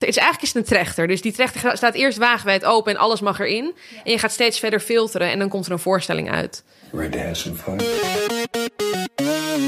[0.00, 1.06] Het is eigenlijk is het een trechter.
[1.06, 3.74] Dus die trechter staat eerst wagenwijd open en alles mag erin.
[4.04, 6.64] En je gaat steeds verder filteren en dan komt er een voorstelling uit.
[6.92, 7.76] Ready to have some fun?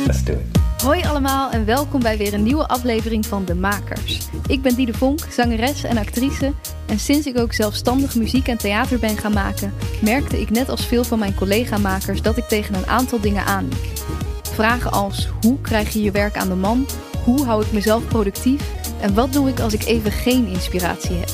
[0.06, 0.82] Let's do it.
[0.82, 4.18] Hoi allemaal en welkom bij weer een nieuwe aflevering van De Makers.
[4.46, 6.52] Ik ben Diede Vonk, zangeres en actrice.
[6.86, 10.86] En sinds ik ook zelfstandig muziek en theater ben gaan maken, merkte ik net als
[10.86, 13.86] veel van mijn collega-makers dat ik tegen een aantal dingen aanliep.
[14.42, 16.86] Vragen als hoe krijg je je werk aan de man?
[17.24, 18.81] Hoe hou ik mezelf productief?
[19.02, 21.28] En wat doe ik als ik even geen inspiratie heb?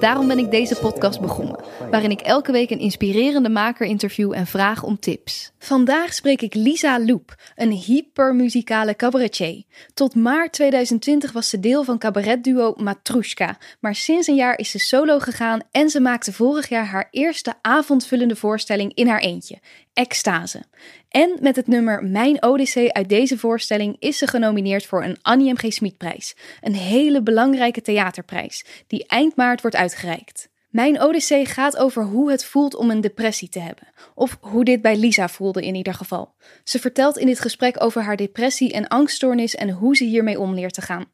[0.00, 4.46] Daarom ben ik deze podcast begonnen, waarin ik elke week een inspirerende maker interview en
[4.46, 5.52] vraag om tips.
[5.58, 9.62] Vandaag spreek ik Lisa Loep, een hypermuzikale cabaretier.
[9.94, 14.78] Tot maart 2020 was ze deel van cabaretduo Matrushka, maar sinds een jaar is ze
[14.78, 19.58] solo gegaan en ze maakte vorig jaar haar eerste avondvullende voorstelling in haar eentje,
[19.98, 20.62] Extase.
[21.08, 25.52] En met het nummer Mijn Odyssee uit deze voorstelling is ze genomineerd voor een Annie
[25.52, 25.56] M.
[25.56, 25.72] G.
[25.72, 26.36] Smitprijs.
[26.60, 30.48] Een hele belangrijke theaterprijs, die eind maart wordt uitgereikt.
[30.68, 33.88] Mijn Odyssee gaat over hoe het voelt om een depressie te hebben.
[34.14, 36.34] Of hoe dit bij Lisa voelde in ieder geval.
[36.64, 40.54] Ze vertelt in dit gesprek over haar depressie en angststoornis en hoe ze hiermee om
[40.54, 41.06] leert te gaan.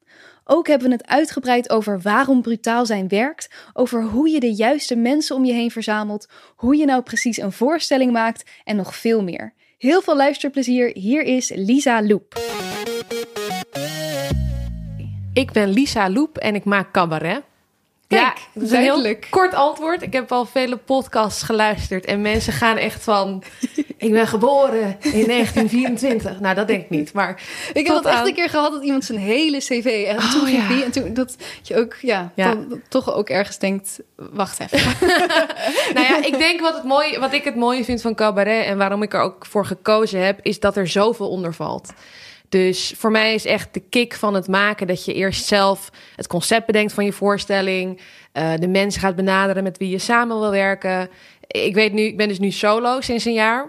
[0.45, 4.97] Ook hebben we het uitgebreid over waarom brutaal zijn werkt, over hoe je de juiste
[4.97, 9.23] mensen om je heen verzamelt, hoe je nou precies een voorstelling maakt en nog veel
[9.23, 9.55] meer.
[9.79, 10.91] Heel veel luisterplezier.
[10.95, 12.35] Hier is Lisa Loep.
[15.33, 17.43] Ik ben Lisa Loep en ik maak cabaret.
[18.09, 20.03] Kijk, ja, dat is een heel kort antwoord.
[20.03, 23.43] Ik heb al vele podcasts geluisterd en mensen gaan echt van...
[23.97, 26.41] ik ben geboren in 1924.
[26.41, 27.43] Nou, dat denk ik niet, maar...
[27.73, 30.41] Ik heb dat echt aan- een keer gehad dat iemand zijn hele cv en toen
[30.43, 30.69] Oh, ja.
[30.69, 32.55] die en toen dat je ook ja, Ja.
[32.55, 34.79] dan toch ook ergens denkt wacht even.
[35.95, 38.79] Nou ja, ik denk wat, het mooie, wat ik het mooie vind van cabaret en
[38.79, 41.93] waarom ik er ook voor gekozen heb, is dat er zoveel onder valt.
[42.61, 46.27] Dus voor mij is echt de kick van het maken dat je eerst zelf het
[46.27, 48.01] concept bedenkt van je voorstelling,
[48.33, 51.09] eh, de mensen gaat benaderen met wie je samen wil werken.
[51.47, 53.65] Ik weet nu, ik ben dus nu solo sinds een jaar.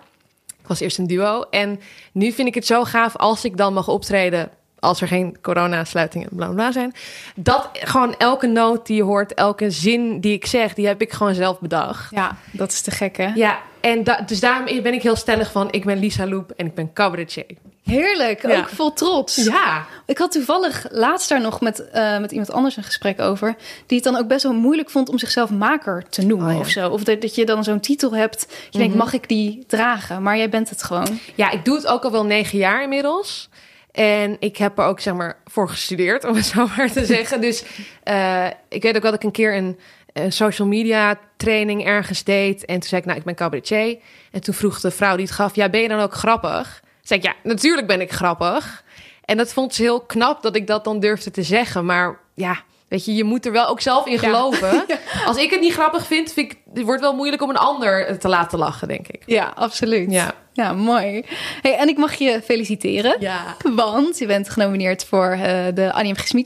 [0.61, 1.79] Ik was eerst een duo en
[2.11, 4.49] nu vind ik het zo gaaf als ik dan mag optreden.
[4.79, 6.93] Als er geen coronasluitingen bla bla bla zijn.
[7.35, 11.11] Dat gewoon elke noot die je hoort, elke zin die ik zeg, die heb ik
[11.11, 12.11] gewoon zelf bedacht.
[12.11, 13.31] Ja, dat is te gek hè.
[13.35, 15.67] Ja, en da- dus daarom ben ik heel stellig van...
[15.71, 17.45] ik ben Lisa Loep en ik ben cabaretier.
[17.85, 18.57] Heerlijk, Ja.
[18.59, 19.35] ook vol trots.
[19.35, 19.85] Ja.
[20.05, 23.55] Ik had toevallig laatst daar nog met, eh, met iemand anders een gesprek over.
[23.85, 26.57] Die het dan ook best wel moeilijk vond om zichzelf maker te noemen Oh, ja.
[26.57, 26.65] Mhm.
[26.65, 26.89] of zo.
[26.89, 28.47] Of dat, dat je dan zo'n titel hebt.
[28.69, 30.21] Je denkt, mag ik die dragen?
[30.21, 31.19] Maar jij bent het gewoon.
[31.35, 33.49] ja, ik doe het ook al wel negen jaar inmiddels.
[33.91, 37.41] En ik heb er ook zeg maar voor gestudeerd, om het zo maar te zeggen.
[37.41, 37.63] Dus
[38.03, 39.79] eh, ik weet ook dat ik een keer een,
[40.13, 42.65] een social media training ergens deed.
[42.65, 43.97] En toen zei ik, nou, ik ben cabaretier.
[44.31, 46.83] En toen vroeg de vrouw die het gaf, ja, ben je dan ook grappig?
[47.05, 48.83] Zei ik, ja, natuurlijk ben ik grappig.
[49.25, 51.85] En dat vond ze heel knap dat ik dat dan durfde te zeggen.
[51.85, 54.85] Maar ja, weet je, je moet er wel ook zelf in geloven.
[55.25, 58.19] Als ik het niet grappig vind, vind ik, het wordt wel moeilijk om een ander
[58.19, 59.23] te laten lachen, denk ik.
[59.25, 60.11] Ja, absoluut.
[60.11, 60.33] Ja.
[60.53, 61.23] ja mooi.
[61.61, 63.15] Hey, en ik mag je feliciteren.
[63.19, 63.55] Ja.
[63.75, 66.43] Want je bent genomineerd voor eh, de Annie M.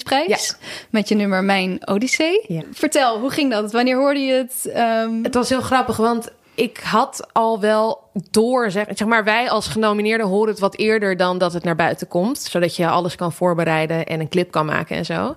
[0.89, 2.63] Met je nummer Mijn Odyssee.
[2.71, 3.71] Vertel, hoe ging dat?
[3.71, 4.71] Wanneer hoorde je het?
[4.73, 9.49] Ehm, Het was heel grappig, want ik had al wel door, zeg, zeg maar, wij
[9.49, 13.15] als genomineerden horen het wat eerder dan dat het naar buiten komt, zodat je alles
[13.15, 15.35] kan voorbereiden en een clip kan maken en zo.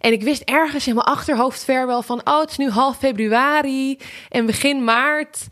[0.00, 2.96] En ik wist ergens in mijn achterhoofd ver wel van, oh, het is nu half
[2.96, 3.98] februari
[4.28, 5.46] en begin maart.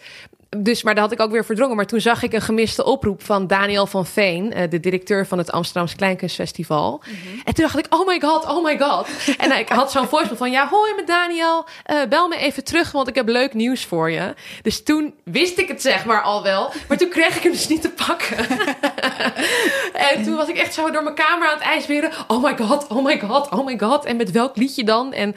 [0.56, 1.76] Dus, maar dat had ik ook weer verdrongen.
[1.76, 5.38] Maar toen zag ik een gemiste oproep van Daniel van Veen, eh, de directeur van
[5.38, 7.02] het Amsterdamse Kleinkunstfestival.
[7.44, 9.08] En toen dacht ik, oh my god, oh my god.
[9.38, 12.92] en ik had zo'n voicemail van, ja, hoi met Daniel, eh, bel me even terug,
[12.92, 14.34] want ik heb leuk nieuws voor je.
[14.62, 17.68] Dus toen wist ik het zeg maar al wel, maar toen kreeg ik hem dus
[17.68, 18.36] niet te pakken.
[20.12, 22.10] en toen was ik echt zo door mijn kamer aan het ijsberen.
[22.26, 24.04] Oh my god, oh my god, oh my god.
[24.04, 25.12] En met welk liedje dan?
[25.12, 25.34] En,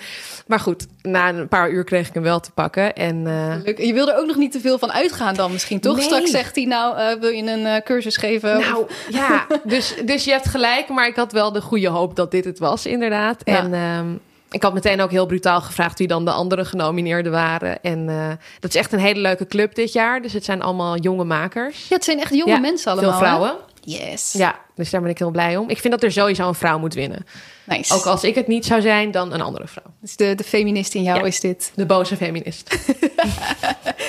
[0.47, 2.95] maar goed, na een paar uur kreeg ik hem wel te pakken.
[2.95, 3.77] En eh, leuk.
[3.77, 5.95] Je wil er ook nog niet te veel van uitgaan dan misschien, toch?
[5.95, 6.05] Nee.
[6.05, 8.57] Straks zegt hij nou, eh, wil je een eh, cursus geven?
[8.57, 12.15] Of- Nou, ja, dus, dus je hebt gelijk, maar ik had wel de goede hoop
[12.15, 13.41] dat dit het was, inderdaad.
[13.43, 13.57] Ja.
[13.57, 14.07] En ehm,
[14.51, 17.81] ik had meteen ook heel brutaal gevraagd wie dan de andere genomineerden waren.
[17.81, 18.27] En eh,
[18.59, 20.21] dat is echt een hele leuke club dit jaar.
[20.21, 21.87] Dus het zijn allemaal jonge makers.
[21.89, 23.09] Ja, het zijn echt jonge Ja, mensen allemaal.
[23.11, 23.49] Veel vrouwen.
[23.49, 23.55] hè?
[23.83, 24.31] Yes.
[24.33, 25.69] Ja, dus daar ben ik heel blij om.
[25.69, 27.25] Ik vind dat er sowieso een vrouw moet winnen.
[27.65, 27.93] Nice.
[27.93, 29.93] Ook als ik het niet zou zijn, dan een andere vrouw.
[30.01, 31.25] Dus de, de feminist in jou Ja.
[31.25, 31.71] is dit.
[31.75, 32.69] De boze feminist.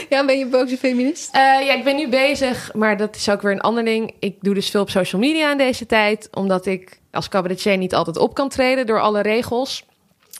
[0.08, 1.28] Ja, ben je een boze feminist?
[1.34, 4.14] Eh, ja, ik ben nu bezig, maar dat is ook weer een ander ding.
[4.18, 7.94] Ik doe dus veel op social media in deze tijd, omdat ik als cabaretier niet
[7.94, 9.84] altijd op kan treden door alle regels.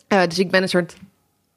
[0.09, 0.95] Eh, dus ik ben een soort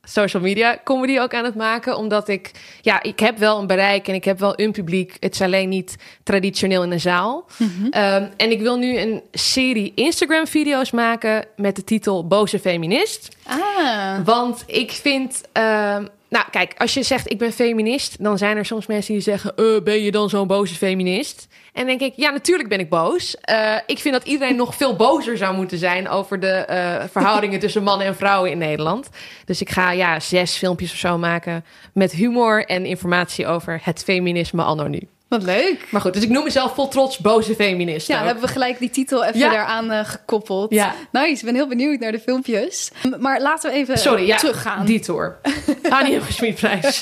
[0.05, 1.97] social media comedy ook aan het maken.
[1.97, 5.17] Omdat ik, ja, ik heb wel een bereik en ik heb wel een publiek.
[5.19, 7.45] Het is alleen niet traditioneel in een zaal.
[7.89, 13.37] Ehm, en ik wil nu een serie Instagram video's maken met de titel Boze Feminist.
[13.47, 15.41] Ah, Want ik vind.
[15.51, 19.21] ehm, nou, kijk, als je zegt ik ben feminist, dan zijn er soms mensen die
[19.21, 21.47] zeggen: "Eh, ben je dan zo'n boze feminist?
[21.73, 23.35] En denk ik, ja, natuurlijk ben ik boos.
[23.41, 27.59] Eh, ik vind dat iedereen nog veel bozer zou moeten zijn over de eh, verhoudingen
[27.59, 29.09] tussen mannen en vrouwen in Nederland.
[29.45, 34.03] Dus ik ga ja, zes filmpjes of zo maken met humor en informatie over het
[34.03, 35.07] feminisme anno nu.
[35.27, 35.87] Wat leuk.
[35.91, 38.07] Maar goed, dus ik noem mezelf vol trots boze feminist.
[38.07, 39.49] Ja, hebben we gelijk die titel even Ja.
[39.49, 40.71] daaraan eh, gekoppeld.
[40.73, 40.93] Ja.
[41.11, 42.91] Nice, ik ben heel benieuwd naar de filmpjes.
[43.19, 44.85] Maar laten we even Sorry, ja, teruggaan.
[44.85, 45.37] die tour.
[45.89, 47.01] Annie Schmidprijs.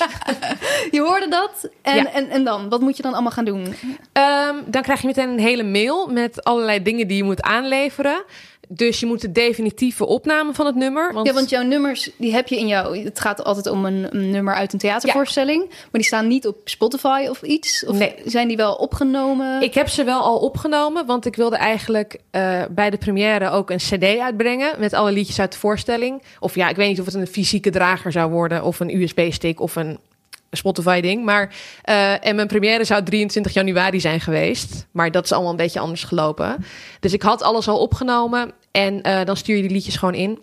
[0.90, 2.12] Je hoorde dat en, Ja.
[2.12, 2.68] en, en dan?
[2.68, 3.74] Wat moet je dan allemaal gaan doen?
[4.12, 8.22] Ehm, dan krijg je meteen een hele mail met allerlei dingen die je moet aanleveren.
[8.68, 11.12] Dus je moet de definitieve opname van het nummer.
[11.12, 12.98] Want, Ja, want jouw nummers, die heb je in jou.
[12.98, 15.64] Het gaat altijd om een, een nummer uit een theatervoorstelling.
[15.68, 17.84] Maar die staan niet op Spotify of iets?
[17.86, 18.14] Of Nee.
[18.24, 19.62] zijn die wel opgenomen?
[19.62, 23.70] ik heb ze wel al opgenomen, want ik wilde eigenlijk eh, bij de première ook
[23.70, 26.22] een CD uitbrengen met alle liedjes uit de voorstelling.
[26.40, 29.60] Of ja, ik weet niet of het een fysieke drager zou worden, of een USB-stick
[29.60, 29.98] of een
[30.56, 31.24] Spotify-ding.
[31.24, 35.56] Maar eh, en mijn première zou 23 januari zijn geweest, maar dat is allemaal een
[35.56, 36.64] beetje anders gelopen.
[37.00, 40.38] Dus ik had alles al opgenomen en eh, dan stuur je die liedjes gewoon in.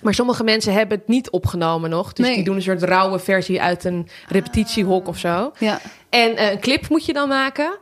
[0.00, 2.12] Maar sommige mensen hebben het niet opgenomen nog.
[2.12, 2.34] Dus Nee.
[2.34, 5.52] die doen een soort rauwe versie uit een repetitiehok of zo.
[5.58, 5.80] Ja.
[6.10, 7.78] En eh, een clip moet je dan maken.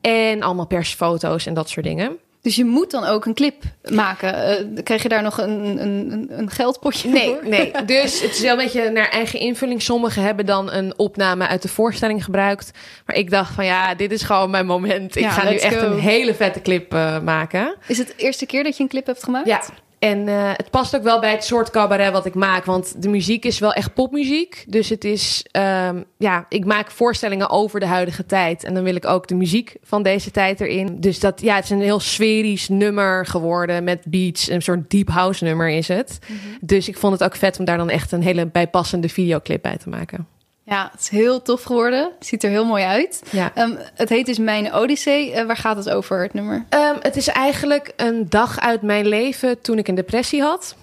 [0.00, 2.16] En allemaal persfoto's en dat soort dingen.
[2.42, 4.34] Dus je moet dan ook een clip maken.
[4.34, 7.48] Eh, krijg je daar nog een, een, een, geldpotje Nee, voor?
[7.48, 7.72] nee.
[7.86, 9.82] Dus het is wel een beetje naar eigen invulling.
[9.82, 12.70] Sommigen hebben dan een opname uit de voorstelling gebruikt.
[13.06, 15.16] Maar ik dacht van ja, dit is gewoon mijn moment.
[15.16, 15.86] Ik Ja, ga nu echt go.
[15.86, 17.74] een hele vette clip eh, maken.
[17.86, 19.46] Is het de eerste keer dat je een clip hebt gemaakt?
[19.46, 19.62] Ja.
[19.98, 22.64] En eh, het past ook wel bij het soort cabaret wat ik maak.
[22.64, 24.64] Want de muziek is wel echt popmuziek.
[24.68, 28.64] Dus het is, ehm, ja, ik maak voorstellingen over de huidige tijd.
[28.64, 31.00] En dan wil ik ook de muziek van deze tijd erin.
[31.00, 34.50] Dus dat, ja, het is een heel sferisch nummer geworden met beats.
[34.50, 36.18] Een soort deep house nummer is het.
[36.60, 39.76] Dus ik vond het ook vet om daar dan echt een hele bijpassende videoclip bij
[39.76, 40.26] te maken.
[40.68, 42.10] Ja, het is heel tof geworden.
[42.20, 43.22] Ziet er heel mooi uit.
[43.30, 43.50] Ja.
[43.54, 45.32] Ehm, het heet dus Mijn Odyssee.
[45.32, 46.64] Eh, waar gaat het over, het nummer?
[46.68, 50.76] Ehm, het is eigenlijk een dag uit mijn leven toen ik een depressie had.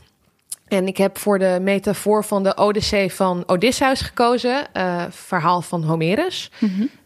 [0.67, 4.73] En ik heb voor de metafoor van de Odyssee van Odysseus gekozen.
[4.73, 6.51] eh, verhaal van Homerus.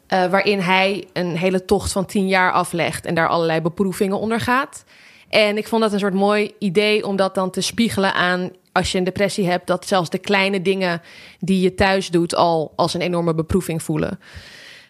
[0.08, 4.84] Eh, waarin hij een hele tocht van tien jaar aflegt en daar allerlei beproevingen ondergaat.
[5.30, 8.92] En ik vond dat een soort mooi idee om dat dan te spiegelen aan als
[8.92, 11.02] je een depressie hebt, dat zelfs de kleine dingen
[11.40, 14.20] die je thuis doet al als een enorme beproeving voelen.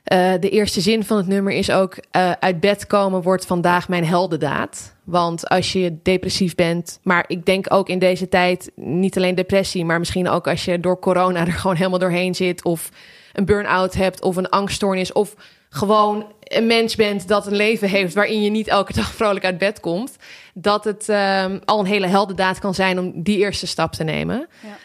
[0.04, 3.90] Eh, de eerste zin van het nummer is ook: eh, uit bed komen wordt vandaag
[3.90, 4.96] mijn heldendaad.
[5.04, 9.86] Want als je depressief bent, maar ik denk ook in deze tijd niet alleen depressie,
[9.86, 12.90] maar misschien ook als je door corona er gewoon helemaal doorheen zit, of
[13.34, 15.36] een burn-out hebt, of een angststoornis, of
[15.70, 19.58] gewoon een mens bent dat een leven heeft waarin je niet elke dag vrolijk uit
[19.58, 20.16] bed komt,
[20.54, 24.48] dat het ehm, al een hele heldendaad kan zijn om die eerste stap te nemen.
[24.64, 24.78] Ja.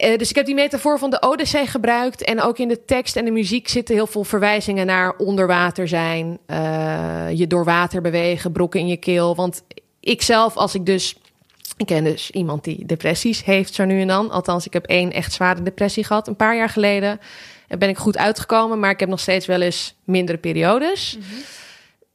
[0.00, 2.24] Eh, dus ik heb die metafoor van de Odyssee gebruikt.
[2.24, 5.88] En ook in de tekst en de muziek zitten heel veel verwijzingen naar onder water
[5.88, 6.38] zijn.
[6.46, 9.34] eh, je door water bewegen, brokken in je keel.
[9.34, 9.62] Want
[10.00, 11.16] ik zelf, als ik dus...
[11.76, 14.30] Ik ken dus iemand die depressies heeft zo nu en dan.
[14.30, 17.20] Althans, ik heb één echt zware depressie gehad een paar jaar geleden.
[17.78, 21.18] Ben ik goed uitgekomen, maar ik heb nog steeds wel eens mindere periodes.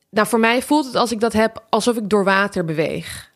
[0.10, 3.34] Nou, voor mij voelt het als ik dat heb alsof ik door water beweeg.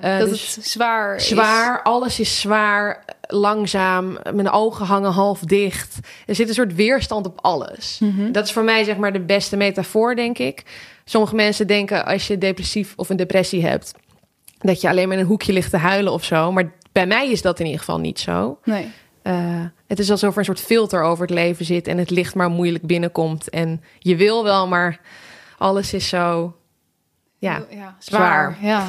[0.00, 1.28] Eh, dat dus het zwaar is.
[1.28, 4.18] Zwaar, alles is zwaar, langzaam.
[4.32, 5.98] Mijn ogen hangen half dicht.
[6.26, 8.00] Er zit een soort weerstand op alles.
[8.32, 10.62] Dat is voor mij zeg maar de beste metafoor, denk ik.
[11.04, 13.92] Sommige mensen denken als je depressief of een depressie hebt,
[14.58, 16.52] dat je alleen maar in een hoekje ligt te huilen of zo.
[16.52, 18.58] Maar bij mij is dat in ieder geval niet zo.
[18.64, 18.90] Nee.
[19.26, 22.34] Eh, het is alsof er een soort filter over het leven zit en het licht
[22.34, 23.50] maar moeilijk binnenkomt.
[23.50, 25.00] En je wil wel, maar
[25.58, 26.56] alles is zo.
[27.38, 28.58] Ja, ja zwaar.
[28.60, 28.86] Ja.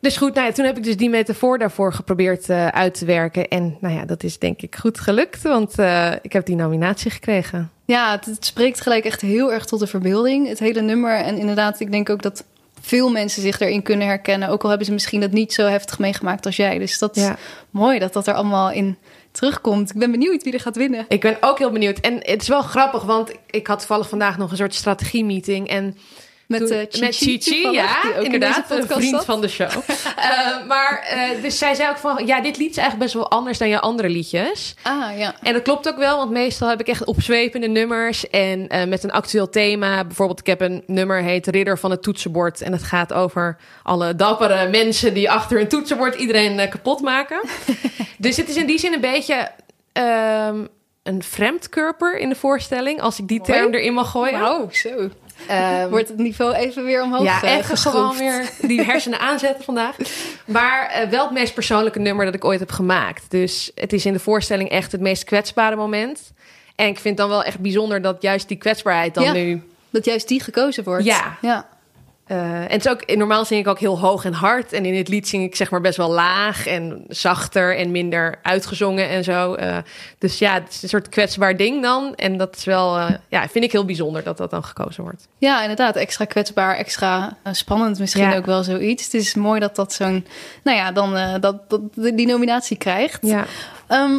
[0.00, 3.04] dus goed, nou ja, toen heb ik dus die metafoor daarvoor geprobeerd eh, uit te
[3.04, 3.48] werken.
[3.48, 7.10] En nou ja, dat is denk ik goed gelukt, want eh, ik heb die nominatie
[7.10, 7.70] gekregen.
[7.84, 11.16] Ja, het, het spreekt gelijk echt heel erg tot de verbeelding, het hele nummer.
[11.16, 12.44] En inderdaad, ik denk ook dat
[12.80, 14.48] veel mensen zich erin kunnen herkennen.
[14.48, 16.78] Ook al hebben ze misschien dat niet zo heftig meegemaakt als jij.
[16.78, 17.28] Dus dat is
[17.70, 18.98] mooi dat dat er allemaal in
[19.36, 19.90] terugkomt.
[19.90, 21.04] Ik ben benieuwd wie er gaat winnen.
[21.08, 21.98] Ik ben ook heel benieuwd.
[21.98, 25.68] En het is wel grappig, want ik had toevallig vandaag nog een soort strategie-meeting.
[25.68, 25.96] En
[26.46, 29.70] Met, Toen- eh, met Chichi ja, in inderdaad, podcast vriend van de show.
[30.16, 33.30] Eh, maar, eh, dus zij zei ook van, ja, dit lied is eigenlijk best wel
[33.30, 34.74] anders dan je andere liedjes.
[34.82, 35.34] Ah, ja.
[35.42, 39.10] En dat klopt ook wel, want meestal heb ik echt opzwepende nummers en met een
[39.10, 40.04] actueel thema.
[40.04, 42.60] Bijvoorbeeld, ik heb een nummer heet Ridder van het Toetsenbord.
[42.60, 47.40] En het gaat over alle dappere mensen die achter een toetsenbord iedereen kapot maken.
[48.18, 49.50] dus het is in die zin een beetje
[49.92, 50.64] ehm,
[51.02, 53.52] een vreemdkörper in de voorstelling, als ik die Mooi.
[53.52, 54.40] term erin mag gooien.
[54.40, 55.10] Wauw, zo.
[55.48, 57.96] Ehm, Wordt het niveau even weer omhoog ja, even geschroefd.
[57.96, 59.96] gewoon weer die hersenen aanzetten vandaag.
[60.44, 63.24] Maar eh, wel het meest persoonlijke nummer dat ik ooit heb gemaakt.
[63.28, 66.32] Dus het is in de voorstelling echt het meest kwetsbare moment.
[66.76, 69.32] En ik vind dan wel echt bijzonder dat juist die kwetsbaarheid dan Ja.
[69.32, 69.62] nu...
[69.90, 71.04] Dat juist die gekozen wordt.
[71.04, 71.36] Ja.
[71.40, 71.66] ja.
[72.26, 74.72] Eh, en het is ook, normaal zing ik ook heel hoog en hard.
[74.72, 78.38] En in dit lied zing ik zeg maar best wel laag en zachter en minder
[78.42, 79.54] uitgezongen en zo.
[79.54, 79.76] Eh,
[80.18, 82.14] dus ja, het is een soort kwetsbaar ding dan.
[82.14, 85.28] En dat is wel, eh, ja, vind ik heel bijzonder dat dat dan gekozen wordt.
[85.38, 85.96] Ja, inderdaad.
[85.96, 88.36] Extra kwetsbaar, extra spannend misschien Ja.
[88.36, 89.04] ook wel zoiets.
[89.04, 90.26] Het is mooi dat dat zo'n...
[90.62, 93.26] Nou ja, dan dat, dat die nominatie krijgt.
[93.26, 93.44] Ja.
[93.86, 94.18] Ehm,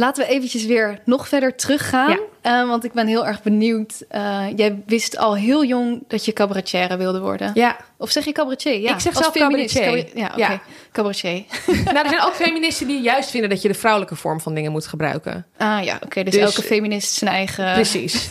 [0.00, 2.10] laten we eventjes weer nog verder teruggaan.
[2.10, 2.18] Ja.
[2.62, 4.04] Eh, want ik ben heel erg benieuwd.
[4.08, 7.50] Eh, jij wist al heel jong dat je cabaretière wilde worden.
[7.54, 8.80] Ja, Of zeg je cabaretier?
[8.80, 9.74] Ja, Ik zeg als zelf feminist.
[9.78, 10.04] cabaretier.
[10.12, 10.52] Cabare- Ja, oké.
[10.52, 10.60] Ja.
[10.92, 11.44] Cabaretier.
[11.84, 14.72] nou, er zijn ook feministen die juist vinden dat je de vrouwelijke vorm van dingen
[14.72, 15.46] moet gebruiken.
[15.56, 16.22] Ah ja, oké.
[16.24, 17.72] dus, Dus- elke feminist zijn eigen...
[17.72, 18.28] Precies.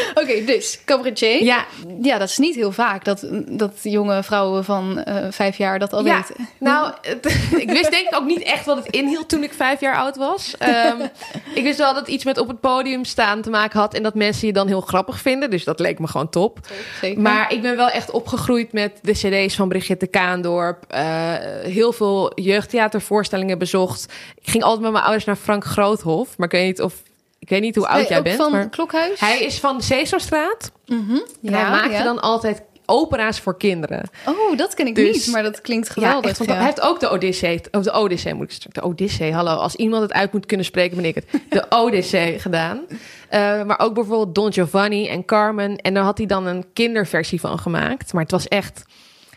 [0.22, 1.44] Oké, dus cabaretier.
[1.44, 1.64] ja,
[2.00, 5.92] Ja, dat is niet heel vaak dat, dat jonge vrouwen van eh, vijf jaar dat
[5.92, 6.16] al ja.
[6.16, 6.48] weten.
[6.58, 6.92] Nou,
[7.64, 10.16] ik wist denk ik ook niet echt wat het inhield toen ik vijf jaar oud
[10.16, 10.54] was.
[10.58, 11.00] Ehm,
[11.54, 14.02] ik wist wel dat het iets met op het podium staan te maken had en
[14.02, 15.50] dat mensen je dan heel grappig vinden.
[15.50, 16.58] Dus dat leek me gewoon top.
[17.00, 17.20] Zeker.
[17.20, 20.84] Maar ik ben wel echt opgegroeid met de cd's van Brigitte Kaandorp.
[20.88, 24.12] eh, heel veel jeugdtheatervoorstellingen bezocht.
[24.42, 26.38] Ik ging altijd met mijn ouders naar Frank Groothof.
[26.38, 27.02] Maar ik weet niet of...
[27.42, 28.36] Ik weet niet hoe oud jij bent.
[28.36, 29.20] van maar Klokhuis?
[29.20, 30.72] hij is van Sesamstraat.
[30.86, 31.14] Mhm.
[31.42, 34.08] En hij maakte dan altijd opera's voor kinderen.
[34.26, 36.30] Oh, dat ken ik Dus- niet, maar dat klinkt Ja, geweldig.
[36.30, 36.56] echt, want ja.
[36.56, 38.72] Hij heeft ook de Odyssee, of de Odyssee moet ik zeggen.
[38.72, 39.50] De Odyssee, hallo.
[39.54, 41.24] Als iemand het uit moet kunnen spreken, ben ik het.
[41.48, 42.80] De Odyssee gedaan.
[43.28, 45.76] Eh, maar ook bijvoorbeeld Don Giovanni en Carmen.
[45.76, 48.12] En daar had hij dan een kinderversie van gemaakt.
[48.12, 48.82] Maar het was echt...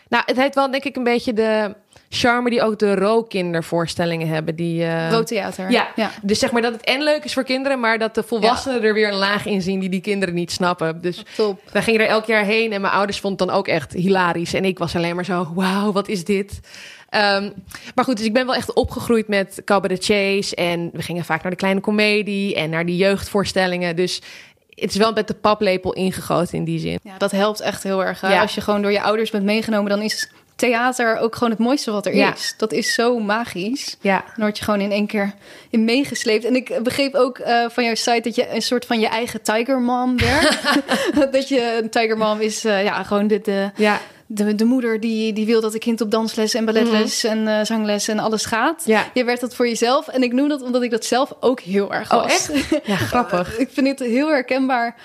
[0.08, 1.74] Nou, het heeft wel denk ik een beetje de
[2.08, 4.56] charme die ook de Ro-kindervoorstellingen hebben.
[4.56, 5.70] Die, eh, Theater.
[5.70, 5.88] ja.
[5.96, 6.10] ja.
[6.22, 8.94] Dus zeg maar dat het en leuk is voor kinderen, maar dat de volwassenen er
[8.94, 11.00] weer een laag in zien die die kinderen niet snappen.
[11.00, 11.60] Dus Top.
[11.72, 14.54] wij gingen er elk jaar heen en mijn ouders vonden het dan ook echt hilarisch.
[14.54, 16.60] En ik was alleen maar zo, wauw, wat is dit?
[17.08, 17.50] Ehm,
[17.94, 20.54] maar goed, dus ik ben wel echt opgegroeid met cabaretiers.
[20.54, 23.96] En we gingen vaak naar de kleine komedie en naar die jeugdvoorstellingen.
[23.96, 24.22] Dus
[24.68, 26.98] het is wel met de paplepel ingegoten in die zin.
[27.02, 28.20] Ja, dat helpt echt heel erg.
[28.20, 28.40] Ja.
[28.40, 31.90] Als je gewoon door je ouders bent meegenomen, dan is theater ook gewoon het mooiste
[31.90, 32.32] wat er Ja.
[32.34, 32.54] is.
[32.56, 33.96] Dat is zo magisch.
[34.00, 35.34] Ja, Dan word je gewoon in één keer
[35.70, 36.44] in meegesleept.
[36.44, 39.42] En ik begreep ook eh, van jouw site dat je een soort van je eigen
[39.42, 40.58] tiger mom werd.
[41.32, 45.00] dat je een tiger mom is eh, ja, gewoon de, de, ja, de, de moeder
[45.00, 48.44] die, die wil dat het kind op dansles en balletles en eh, zangles en alles
[48.44, 48.82] gaat.
[48.84, 49.04] ja.
[49.14, 50.08] Je werd dat voor jezelf.
[50.08, 52.48] En ik noem dat omdat ik dat zelf ook heel erg Oh, was.
[52.84, 53.58] Ja, grappig.
[53.58, 54.96] ik vind het heel herkenbaar.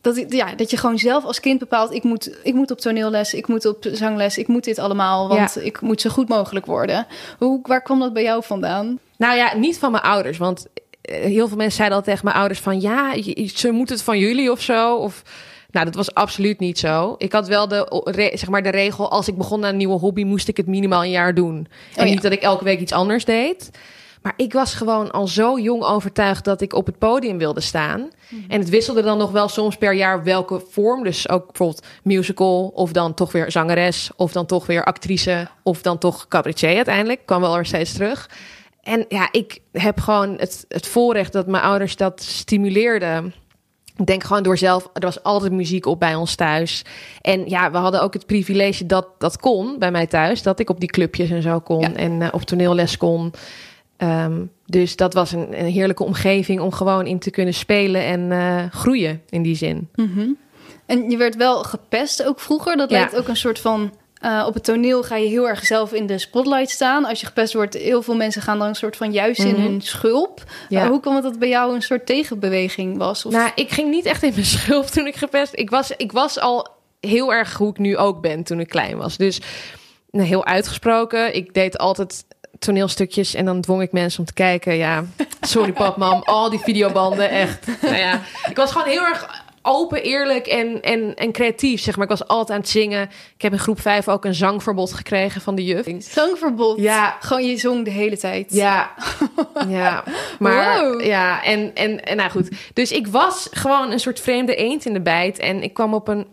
[0.00, 1.92] Dat, ja, dat je gewoon zelf als kind bepaalt...
[1.92, 4.38] Ik moet, ik moet op toneelles, ik moet op zangles...
[4.38, 7.06] ik moet dit allemaal, want ik moet zo goed mogelijk worden.
[7.38, 8.98] Hoe, waar kwam dat bij jou vandaan?
[9.16, 10.38] Nou ja, niet van mijn ouders.
[10.38, 10.66] Want
[11.00, 12.80] eh, heel veel mensen zeiden al tegen mijn ouders van...
[12.80, 13.14] ja,
[13.54, 14.96] ze moeten het van jullie of zo.
[14.96, 15.22] Of,
[15.70, 17.14] nou, dat was absoluut niet zo.
[17.18, 18.02] Ik had wel de,
[18.34, 19.10] zeg maar de regel...
[19.10, 20.24] als ik begon aan een nieuwe hobby...
[20.24, 21.68] moest ik het minimaal een jaar doen.
[21.94, 22.12] En ja.
[22.12, 23.70] niet dat ik elke week iets anders deed.
[24.28, 26.44] Maar ik was gewoon al zo jong overtuigd...
[26.44, 28.10] dat ik op het podium wilde staan.
[28.48, 31.02] En het wisselde dan nog wel soms per jaar welke vorm.
[31.02, 32.72] Dus ook bijvoorbeeld musical...
[32.74, 34.10] of dan toch weer zangeres...
[34.16, 35.48] of dan toch weer actrice...
[35.62, 37.26] of dan toch cabaretier uiteindelijk.
[37.26, 38.30] Kwam wel weer steeds terug...
[38.82, 43.34] En ja, ik heb gewoon het, het voorrecht dat mijn ouders dat stimuleerden.
[43.96, 46.84] Ik denk gewoon door zelf, er was altijd muziek op bij ons thuis.
[47.20, 50.42] En ja, we hadden ook het privilege dat dat kon bij mij thuis.
[50.42, 51.92] Dat ik op die clubjes en zo kon Ja.
[51.92, 53.32] en eh, op toneelles kon.
[53.98, 58.32] Ehm, dus dat was een, een heerlijke omgeving om gewoon in te kunnen spelen en
[58.32, 59.88] eh, groeien in die zin.
[60.86, 62.76] En je werd wel gepest ook vroeger.
[62.76, 62.98] Dat Ja.
[62.98, 63.92] lijkt ook een soort van...
[64.20, 67.04] eh, op het toneel ga je heel erg zelf in de spotlight staan.
[67.04, 69.60] Als je gepest wordt, heel veel mensen gaan dan een soort van juist in Mhm.
[69.62, 70.42] hun schulp.
[70.68, 70.82] Ja.
[70.82, 73.24] Eh, hoe kwam het dat bij jou een soort tegenbeweging was?
[73.26, 73.32] Of...
[73.32, 75.52] Nou, ik ging niet echt in mijn schulp toen ik gepest.
[75.54, 76.68] Ik was, ik was al
[77.00, 79.16] heel erg hoe ik nu ook ben toen ik klein was.
[79.16, 79.40] Dus
[80.10, 81.34] nou, heel uitgesproken.
[81.34, 82.24] Ik deed altijd
[82.58, 84.74] toneelstukjes en dan dwong ik mensen om te kijken.
[84.76, 85.04] Ja,
[85.40, 87.66] sorry pap, mam, al die videobanden, echt.
[87.82, 92.04] Nou ja, ik was gewoon heel erg open, eerlijk en, en, en creatief, zeg maar.
[92.04, 93.02] Ik was altijd aan het zingen.
[93.34, 95.86] Ik heb in groep 5 ook een zangverbod gekregen van de juf.
[95.98, 96.78] Zangverbod.
[96.80, 97.16] Ja.
[97.20, 98.52] Gewoon je zong de hele tijd.
[98.52, 98.90] Ja,
[99.68, 100.04] ja.
[100.38, 101.00] Maar Wow.
[101.04, 102.48] ja, en, en, en nou goed.
[102.72, 105.38] Dus ik was gewoon een soort vreemde eend in de bijt.
[105.38, 106.26] En ik kwam op een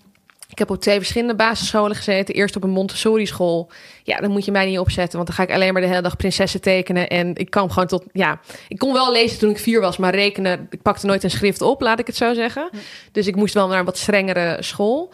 [0.55, 2.35] Ik heb op twee verschillende basisscholen gezeten.
[2.35, 3.71] Eerst op een Montessori school.
[4.03, 6.01] Ja, dan moet je mij niet opzetten, want dan ga ik alleen maar de hele
[6.01, 7.07] dag prinsessen tekenen.
[7.07, 10.15] En ik kan gewoon tot, ja, ik kon wel lezen toen ik vier was, maar
[10.15, 12.69] rekenen, ik pakte nooit een schrift op, laat ik het zo zeggen.
[13.11, 15.13] Dus ik moest wel naar een wat strengere school.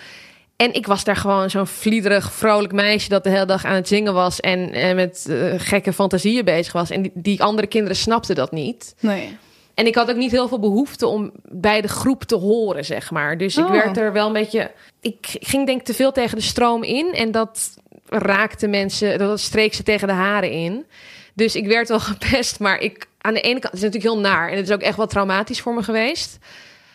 [0.55, 3.87] En ik was daar gewoon zo'n vliederig, vrolijk meisje dat de hele dag aan het
[3.87, 6.89] zingen was en, en met uh, gekke fantasieën bezig was.
[6.89, 8.95] En die, die andere kinderen snapten dat niet.
[8.99, 9.37] Nee.
[9.81, 13.11] En ik had ook niet heel veel behoefte om bij de groep te horen, zeg
[13.11, 13.37] maar.
[13.37, 13.71] Dus ik Oh.
[13.71, 14.71] werd er wel een beetje.
[14.99, 17.13] Ik ging denk ik te veel tegen de stroom in.
[17.13, 17.73] En dat
[18.09, 20.85] raakte mensen, dat streek ze tegen de haren in.
[21.33, 22.59] Dus ik werd wel gepest.
[22.59, 24.49] Maar ik, aan de ene kant, het is natuurlijk heel naar.
[24.49, 26.37] En het is ook echt wel traumatisch voor me geweest.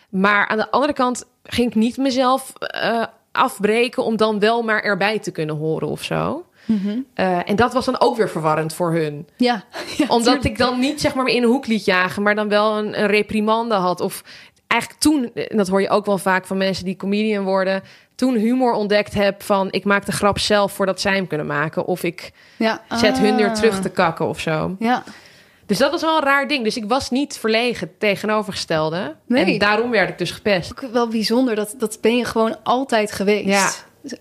[0.09, 4.81] Maar aan de andere kant ging ik niet mezelf eh, afbreken om dan wel maar
[4.83, 6.45] erbij te kunnen horen of zo.
[7.13, 9.63] Eh, en dat was dan ook weer verwarrend voor hun Ja.
[9.97, 10.43] ja omdat tuurlijk.
[10.45, 12.99] ik dan niet zeg maar me in een hoek liet jagen, maar dan wel een,
[13.01, 14.01] een reprimande had.
[14.01, 14.23] Of
[14.67, 17.83] eigenlijk toen, en dat hoor je ook wel vaak van mensen die comedian worden,
[18.15, 21.85] toen humor ontdekt heb van ik maak de grap zelf voordat zij hem kunnen maken.
[21.85, 22.81] Of ik Ja.
[22.95, 23.53] zet hun weer Ah.
[23.55, 24.75] terug te kakken of zo.
[24.79, 25.03] Ja.
[25.65, 26.63] Dus dat was wel een raar ding.
[26.63, 29.15] Dus ik was niet verlegen tegenovergestelde.
[29.27, 29.45] Nee.
[29.53, 30.71] En daarom werd ik dus gepest.
[30.71, 33.47] Ook wel bijzonder, dat, dat ben je gewoon altijd geweest.
[33.47, 33.69] Ja.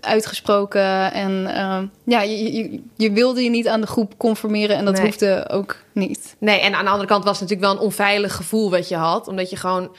[0.01, 4.85] Uitgesproken en ehm, ja, je, je, je wilde je niet aan de groep conformeren en
[4.85, 5.05] dat Nee.
[5.05, 6.37] hoefde ook niet.
[6.39, 8.97] Nee, en aan de andere kant was het natuurlijk wel een onveilig gevoel wat je
[8.97, 9.29] had.
[9.29, 9.97] Omdat je gewoon...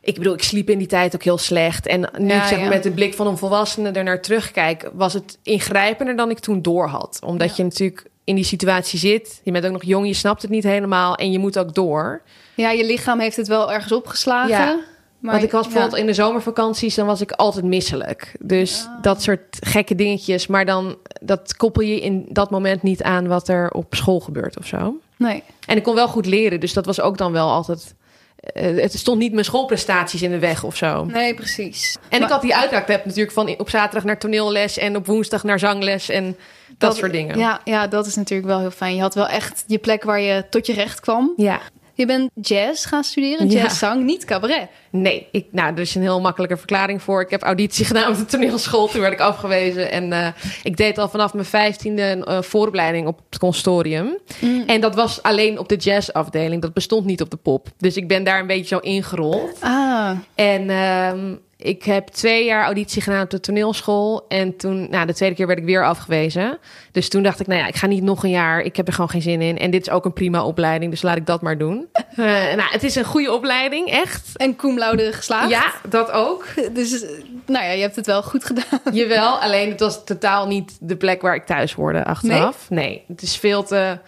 [0.00, 1.86] Ik bedoel, ik sliep in die tijd ook heel slecht.
[1.86, 2.68] En nu Ja, zeg maar, ja.
[2.74, 4.90] met de blik van een volwassene er naar terugkijk...
[4.92, 7.18] was het ingrijpender dan ik toen door had.
[7.24, 7.54] Omdat Ja.
[7.56, 9.40] je natuurlijk in die situatie zit.
[9.44, 11.14] Je bent ook nog jong, je snapt het niet helemaal.
[11.14, 12.22] En je moet ook door.
[12.54, 14.80] Ja, je lichaam heeft het wel ergens opgeslagen.
[15.24, 15.70] Maar, Want ik was ja.
[15.70, 16.94] bijvoorbeeld in de zomervakanties...
[16.94, 18.34] dan was ik altijd misselijk.
[18.40, 19.02] Dus Ah.
[19.02, 20.46] dat soort gekke dingetjes.
[20.46, 23.26] Maar dan dat koppel je in dat moment niet aan...
[23.28, 24.96] wat er op school gebeurt of zo.
[25.16, 25.42] Nee.
[25.66, 27.94] En ik kon wel goed leren, dus dat was ook dan wel altijd.
[28.36, 31.04] eh, het stond niet mijn schoolprestaties in de weg of zo.
[31.04, 31.96] Nee, precies.
[32.08, 35.44] En Maar- ik had die uitraakklep natuurlijk van op zaterdag naar toneelles en op woensdag
[35.44, 36.36] naar zangles en
[36.78, 37.38] dat, soort dingen.
[37.38, 38.94] Ja, ja, dat is natuurlijk wel heel fijn.
[38.94, 41.32] Je had wel echt je plek waar je tot je recht kwam.
[41.36, 41.60] ja.
[41.96, 43.62] Je bent jazz gaan studeren, Ja.
[43.62, 44.68] jazzzang, niet cabaret.
[44.90, 47.20] Nee, ik, nou, er is een heel makkelijke verklaring voor.
[47.20, 49.90] Ik heb auditie gedaan op de toneelschool, toen werd ik afgewezen.
[49.90, 50.26] En eh,
[50.62, 54.18] ik deed al vanaf mijn vijftiende een eh, vooropleiding op het consortium.
[54.66, 57.68] En dat was alleen op de jazzafdeling, dat bestond niet op de pop.
[57.78, 59.56] Dus ik ben daar een beetje zo ingerold.
[59.60, 64.24] Ah, En ehm, ik heb twee jaar auditie gedaan op de toneelschool.
[64.28, 66.58] En toen, nou, de tweede keer werd ik weer afgewezen.
[66.92, 68.60] Dus toen dacht ik, nou ja, ik ga niet nog een jaar.
[68.60, 69.58] Ik heb er gewoon geen zin in.
[69.58, 71.86] En dit is ook een prima opleiding, dus laat ik dat maar doen.
[72.14, 74.36] Eh, nou, het is een goede opleiding, echt.
[74.36, 75.50] en cum laude geslaagd.
[75.50, 76.46] Ja, dat ook.
[76.72, 77.10] Dus, eh,
[77.46, 78.80] nou ja, je hebt het wel goed gedaan.
[78.92, 82.70] Jawel, alleen het was totaal niet de plek waar ik thuis hoorde achteraf.
[82.70, 83.98] Nee, het is veel te...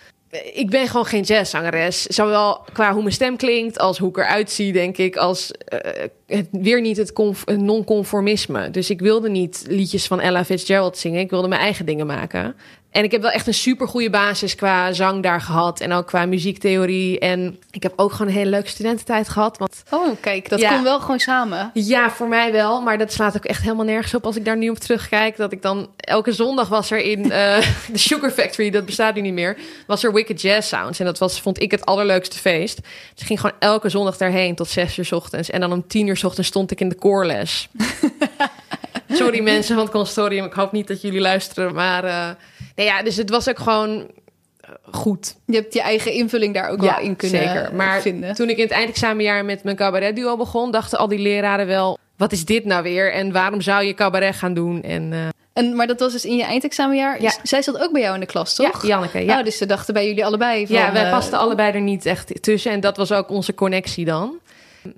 [0.55, 2.03] Ik ben gewoon geen jazzzangeres.
[2.03, 5.17] Zowel qua hoe mijn stem klinkt, als hoe ik eruit zie, denk ik.
[5.17, 8.71] Als eh, het, weer niet het conf- het non-conformisme.
[8.71, 11.21] Dus ik wilde niet liedjes van Ella Fitzgerald zingen.
[11.21, 12.55] Ik wilde mijn eigen dingen maken.
[12.97, 15.81] En ik heb wel echt een super goede basis qua zang daar gehad.
[15.81, 17.19] En ook qua muziektheorie.
[17.19, 19.59] En ik heb ook gewoon een hele leuke studententijd gehad.
[19.59, 20.71] Want Oh, kijk, dat Ja.
[20.71, 21.71] komt wel gewoon samen.
[21.75, 22.81] ja, voor mij wel.
[22.81, 25.37] Maar dat slaat ook echt helemaal nergens op als ik daar nu op terugkijk.
[25.37, 27.59] Dat ik dan elke zondag was er in eh,
[27.93, 29.57] de Sugar Factory, dat bestaat nu niet meer.
[29.87, 30.99] Was er Wicked Jazz Sounds.
[30.99, 32.77] En dat was, vond ik, het allerleukste feest.
[33.13, 35.51] Dus ik ging gewoon elke zondag daarheen tot zes uur 's ochtends.
[35.51, 37.69] En dan om tien uur 's ochtends stond ik in de koorles.
[39.09, 40.45] Sorry mensen van het consortium.
[40.45, 41.75] Ik hoop niet dat jullie luisteren.
[41.75, 42.29] Maar eh,
[42.77, 44.11] nee, ja, dus het was ook gewoon
[44.61, 45.37] eh, goed.
[45.47, 47.75] Je hebt je eigen invulling daar ook wel in kunnen zeker.
[47.75, 48.35] Maar vinden.
[48.35, 52.33] toen ik in het eindexamenjaar met mijn cabaretduo begon, dachten al die leraren wel: wat
[52.33, 53.13] is dit nou weer?
[53.13, 54.83] En waarom zou je cabaret gaan doen?
[54.83, 55.19] En eh,
[55.53, 57.23] En, maar dat was dus in je eindexamenjaar.
[57.23, 57.33] Ja.
[57.43, 58.83] Zij zat ook bij jou in de klas, toch?
[58.83, 59.25] ja, Janneke.
[59.25, 60.77] Ja, Oh, dus ze dachten bij jullie allebei van...
[60.77, 62.73] ja wij eh, pasten allebei er niet echt tussen.
[62.73, 64.39] En dat was ook onze connectie dan.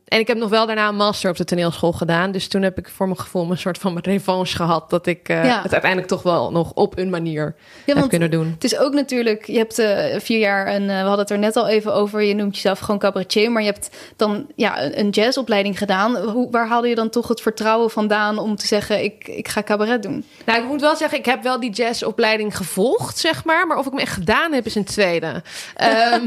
[0.05, 2.33] En ik heb nog wel daarna een master op de toneelschool gedaan.
[2.33, 4.91] Dus toen heb ik voor mijn gevoel een soort van revanche gehad.
[4.91, 5.63] Dat ik eh, Ja.
[5.63, 7.55] het uiteindelijk toch wel nog op een manier
[7.87, 8.51] Ja, heb kunnen doen.
[8.55, 9.47] het is ook natuurlijk...
[9.47, 12.23] Je hebt eh, vier jaar, en we hadden het er net al even over...
[12.23, 13.53] Je noemt jezelf gewoon cabaretier...
[13.53, 16.17] maar je hebt dan ja, een- een jazzopleiding gedaan.
[16.17, 18.39] Hoe, waar haalde je dan toch het vertrouwen vandaan...
[18.39, 20.25] om te zeggen, ik, ik ga cabaret doen?
[20.47, 23.67] Nou, ik moet wel zeggen, ik heb wel die jazzopleiding gevolgd, zeg maar.
[23.67, 25.43] Maar of ik hem echt gedaan heb, is een tweede.
[25.75, 26.25] Ehm,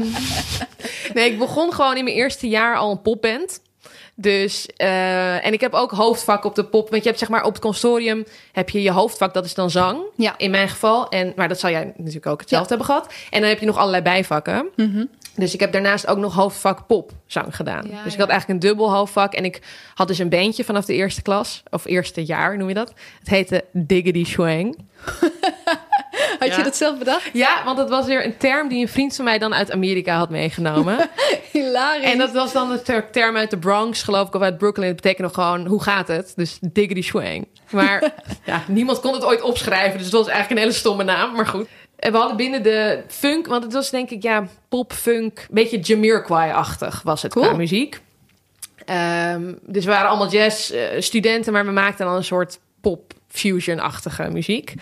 [1.14, 3.51] nee, ik begon gewoon in mijn eerste jaar al een popband.
[4.22, 6.90] Dus, eh, en ik heb ook hoofdvak op de pop.
[6.90, 9.70] Want je hebt zeg maar op het consortium heb je je hoofdvak, dat is dan
[9.70, 10.00] zang.
[10.16, 10.34] Ja.
[10.36, 11.08] In mijn geval.
[11.08, 13.12] En, maar dat zou jij natuurlijk ook hetzelfde hebben gehad.
[13.30, 14.68] En dan heb je nog allerlei bijvakken.
[15.34, 17.86] Dus ik heb daarnaast ook nog hoofdvak popzang gedaan.
[17.90, 19.32] Ja, dus ik had eigenlijk een dubbel hoofdvak.
[19.32, 19.62] En ik
[19.94, 21.62] had dus een bandje vanaf de eerste klas.
[21.70, 22.92] Of eerste jaar noem je dat.
[23.18, 24.76] Het heette Diggity Swang.
[26.42, 26.56] Had Ja.
[26.56, 27.30] je dat zelf bedacht?
[27.32, 30.16] Ja, want dat was weer een term die een vriend van mij dan uit Amerika
[30.16, 30.98] had meegenomen.
[31.52, 32.04] Hilarisch.
[32.10, 34.86] En dat was dan een ter- term uit de Bronx, geloof ik, of uit Brooklyn.
[34.86, 36.32] Het betekende gewoon, hoe gaat het?
[36.36, 37.46] Dus diggity swang.
[37.70, 38.02] Maar
[38.44, 41.46] ja, niemand kon het ooit opschrijven, dus het was eigenlijk een hele stomme naam, maar
[41.46, 41.66] goed.
[41.98, 45.46] En we hadden binnen de funk, want het was denk ik, ja, pop, funk, een
[45.54, 47.56] beetje Jamiroquai-achtig was het qua Cool.
[47.56, 48.00] muziek.
[48.84, 54.74] Ehm, dus we waren allemaal jazz-studenten, maar we maakten dan een soort pop-fusion-achtige muziek.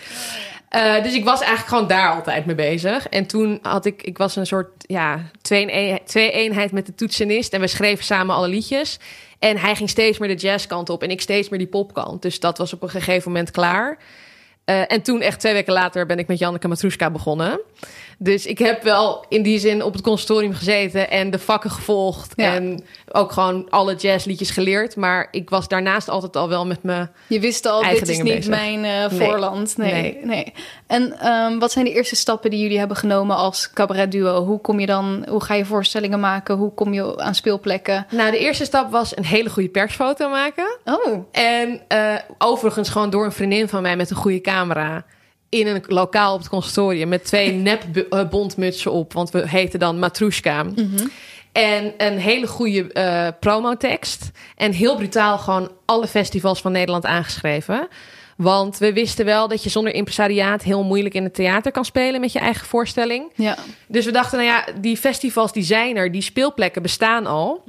[0.71, 3.07] Eh, dus ik was eigenlijk gewoon daar altijd mee bezig.
[3.07, 7.53] En toen had ik, ik was een soort, ja, twee, twee eenheid met de toetsenist.
[7.53, 8.99] En we schreven samen alle liedjes.
[9.39, 12.21] En hij ging steeds meer de jazzkant op en ik steeds meer die popkant.
[12.21, 13.97] Dus dat was op een gegeven moment klaar.
[14.65, 17.59] Eh, en toen, echt twee weken later, ben ik met Janneke Matruska begonnen.
[18.17, 22.33] Dus ik heb wel in die zin op het conservatorium gezeten en de vakken gevolgd.
[22.35, 22.53] Ja.
[22.53, 24.95] En ook gewoon alle jazzliedjes geleerd.
[24.95, 27.07] Maar ik was daarnaast altijd al wel met me.
[27.27, 28.49] Je wist al, dit is niet bezig.
[28.49, 29.77] mijn eh, voorland.
[29.77, 30.19] Nee, nee.
[30.23, 30.53] Nee.
[30.87, 34.45] En ehm, wat zijn de eerste stappen die jullie hebben genomen als cabaretduo?
[34.45, 36.55] Hoe kom je dan, hoe ga je voorstellingen maken?
[36.55, 38.05] Hoe kom je aan speelplekken?
[38.11, 40.77] Nou, de eerste stap was een hele goede persfoto maken.
[40.85, 44.50] Oh, En eh, overigens gewoon door een vriendin van mij met een goede camera.
[45.49, 49.13] In een lokaal op het conservatorium met twee nep eh, bondmutsen op.
[49.13, 50.65] Want we heten dan Matrushka.
[51.51, 54.31] En een hele goede eh promotekst.
[54.55, 57.87] En heel brutaal gewoon alle festivals van Nederland aangeschreven.
[58.37, 62.21] Want we wisten wel dat je zonder impresariaat heel moeilijk in het theater kan spelen
[62.21, 63.31] met je eigen voorstelling.
[63.35, 63.57] ja.
[63.87, 67.63] Dus we dachten, nou ja, die festivals die zijn er, die speelplekken bestaan al.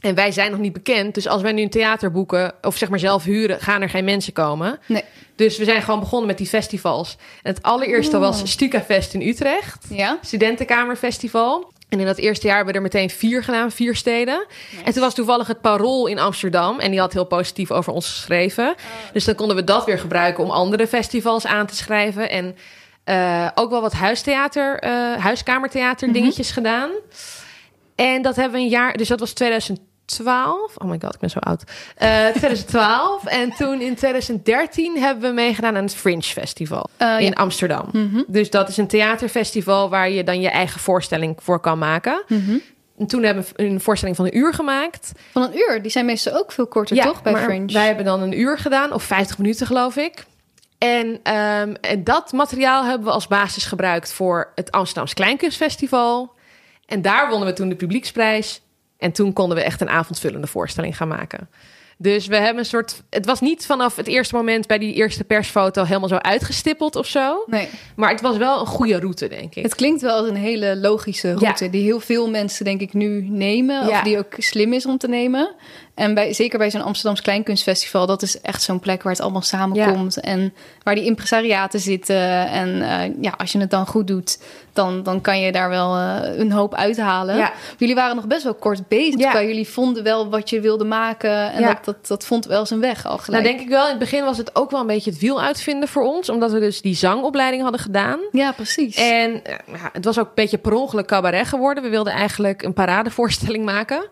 [0.00, 1.14] En wij zijn nog niet bekend.
[1.14, 4.04] Dus als wij nu een theater boeken, of zeg maar zelf huren, gaan er geen
[4.04, 4.78] mensen komen.
[4.86, 5.02] Nee.
[5.36, 7.16] Dus we zijn gewoon begonnen met die festivals.
[7.42, 8.22] En het allereerste Oh.
[8.22, 10.18] was Stukafest in Utrecht, Ja?
[10.22, 11.72] Studentenkamerfestival.
[11.88, 14.46] En in dat eerste jaar hebben we er meteen vier gedaan, vier steden.
[14.84, 16.78] En toen was toevallig het Parool in Amsterdam.
[16.78, 18.74] En die had heel positief over ons geschreven.
[19.12, 22.30] Dus dan konden we dat weer gebruiken om andere festivals aan te schrijven.
[22.30, 22.56] En
[23.04, 26.90] eh, ook wel wat huistheater, eh, huiskamertheater dingetjes gedaan.
[28.06, 30.76] En dat hebben we een jaar, dus dat was 2012.
[30.76, 31.62] Oh my god, ik ben zo oud.
[31.96, 33.24] Eh 2012.
[33.40, 37.32] en toen in 2013 hebben we meegedaan aan het Fringe Festival Eh, in ja.
[37.32, 37.88] Amsterdam.
[37.92, 38.22] Mhm.
[38.26, 42.22] Dus dat is een theaterfestival waar je dan je eigen voorstelling voor kan maken.
[42.28, 42.56] Mhm.
[42.98, 45.12] En toen hebben we een voorstelling van een uur gemaakt.
[45.32, 45.82] Van een uur.
[45.82, 47.22] Die zijn meestal ook veel korter, toch?
[47.22, 47.72] Bij maar Fringe.
[47.72, 50.24] Wij hebben dan een uur gedaan, of 50 minuten geloof ik.
[50.78, 56.36] En, ehm, en dat materiaal hebben we als basis gebruikt voor het Amsterdamse Kleinkunstfestival.
[56.88, 58.60] En daar wonnen we toen de publieksprijs.
[58.98, 61.48] En toen konden we echt een avondvullende voorstelling gaan maken.
[62.00, 63.02] Dus we hebben een soort.
[63.10, 67.06] Het was niet vanaf het eerste moment bij die eerste persfoto helemaal zo uitgestippeld of
[67.06, 67.42] zo.
[67.46, 67.68] Nee.
[67.96, 69.62] Maar het was wel een goede route, denk ik.
[69.62, 73.22] Het klinkt wel als een hele logische route die heel veel mensen denk ik nu
[73.28, 73.82] nemen.
[73.82, 74.02] Of Ja.
[74.02, 75.54] die ook slim is om te nemen.
[75.98, 79.42] En bij, zeker bij zo'n Amsterdams Kleinkunstfestival, dat is echt zo'n plek waar het allemaal
[79.42, 80.20] samenkomt.
[80.20, 82.48] En waar die impresariaten zitten.
[82.48, 84.38] En eh, ja, als je het dan goed doet,
[84.72, 87.36] dan, dan kan je daar wel eh, een hoop uithalen.
[87.36, 87.52] Ja.
[87.78, 89.20] Jullie waren nog best wel kort bezig.
[89.20, 89.42] Ja.
[89.42, 91.52] jullie vonden wel wat je wilde maken.
[91.52, 91.66] En Ja.
[91.66, 93.42] dat, dat, dat vond wel zijn weg al gelijk.
[93.42, 93.82] Nou, denk ik wel.
[93.84, 96.28] In het begin was het ook wel een beetje het wiel uitvinden voor ons.
[96.28, 98.18] Omdat we dus die zangopleiding hadden gedaan.
[98.32, 98.96] Ja, precies.
[98.96, 101.82] En eh, ja, het was ook een beetje per ongeluk cabaret geworden.
[101.82, 104.08] We wilden eigenlijk een paradevoorstelling maken.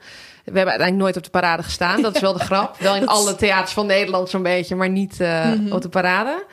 [0.47, 2.03] We hebben uiteindelijk nooit op de parade gestaan.
[2.03, 2.77] Dat is wel de grap.
[2.79, 6.45] Wel in alle theaters van Nederland zo'n beetje, maar niet eh, op de parade.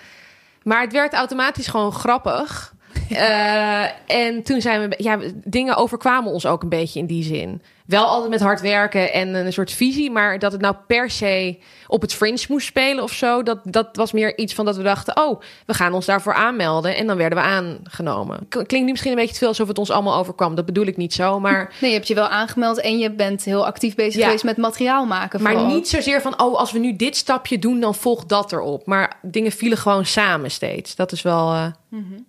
[0.64, 2.72] Maar het werd automatisch gewoon grappig.
[3.10, 4.96] Eh, en toen zijn we...
[4.98, 7.62] Ja, dingen overkwamen ons ook een beetje in die zin.
[7.86, 10.12] Wel altijd met hard werken en een soort visie.
[10.12, 13.44] Maar dat het nou per se op het fringe moest spelen of zo...
[13.44, 15.18] Dat, dat was meer iets van dat we dachten...
[15.18, 16.96] Oh, we gaan ons daarvoor aanmelden.
[16.96, 18.48] En dan werden we aangenomen.
[18.50, 20.56] Klinkt nu misschien een beetje te veel alsof het ons allemaal overkwam.
[20.56, 21.74] Dat bedoel ik niet zo, maar...
[21.82, 24.26] Nee, je hebt je wel aangemeld en je bent heel actief bezig Ja.
[24.26, 25.42] geweest met materiaal maken.
[25.42, 25.72] Maar vooral.
[25.74, 28.86] niet zozeer van, oh, als we nu dit stapje doen, dan volgt dat erop.
[28.86, 30.96] Maar dingen vielen gewoon samen steeds.
[30.96, 31.66] Dat is wel, eh,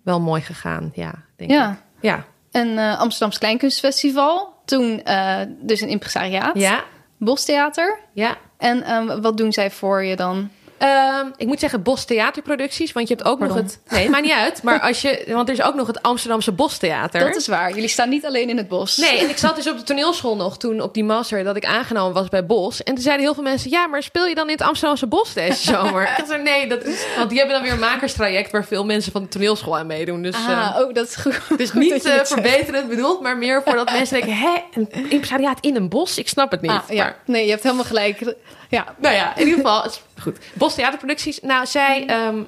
[0.02, 1.70] wel mooi gegaan, ja, denk Ja.
[1.70, 1.76] ik.
[2.00, 2.24] Ja.
[2.50, 4.52] Een eh Amsterdams Kleinkunstfestival.
[4.64, 6.58] Toen eh, dus een impresariaat.
[6.58, 6.84] Ja,
[7.16, 7.98] Bostheater.
[8.12, 8.36] ja.
[8.58, 10.50] En ehm, wat doen zij voor je dan?
[10.88, 13.56] Ehm, ik moet zeggen Bos Theaterproducties, want je hebt ook Pardon.
[13.56, 13.80] nog het...
[13.88, 14.62] Nee, maakt niet uit.
[14.62, 15.24] Maar als je...
[15.28, 17.20] Want er is ook nog het Amsterdamse Bostheater.
[17.20, 17.74] Dat is waar.
[17.74, 18.96] Jullie staan niet alleen in het bos.
[18.96, 21.64] Nee, en ik zat dus op de toneelschool nog toen op die master dat ik
[21.64, 22.82] aangenomen was bij Bos.
[22.82, 25.32] En toen zeiden heel veel mensen: Ja, maar speel je dan in het Amsterdamse Bos
[25.32, 26.02] deze zomer?
[26.18, 27.04] ik zei: Nee, dat is.
[27.16, 30.22] Want die hebben dan weer een makerstraject waar veel mensen van de toneelschool aan meedoen.
[30.22, 30.34] Dus.
[30.34, 31.36] Ah, eh, oh, dat is goed.
[31.36, 32.28] Goed niet zegt.
[32.28, 36.18] verbeterend bedoeld, maar meer voordat mensen denken: Hè, een impresariaat in een bos?
[36.18, 36.70] Ik snap het niet.
[36.70, 37.02] Ah, ja.
[37.04, 38.34] Maar- Nee, je hebt helemaal gelijk.
[38.68, 39.84] Ja, nou ja, in ieder geval,
[40.24, 40.38] goed.
[40.54, 41.40] Bos Theaterproducties.
[41.40, 42.06] Nou, zij...
[42.06, 42.42] ehm,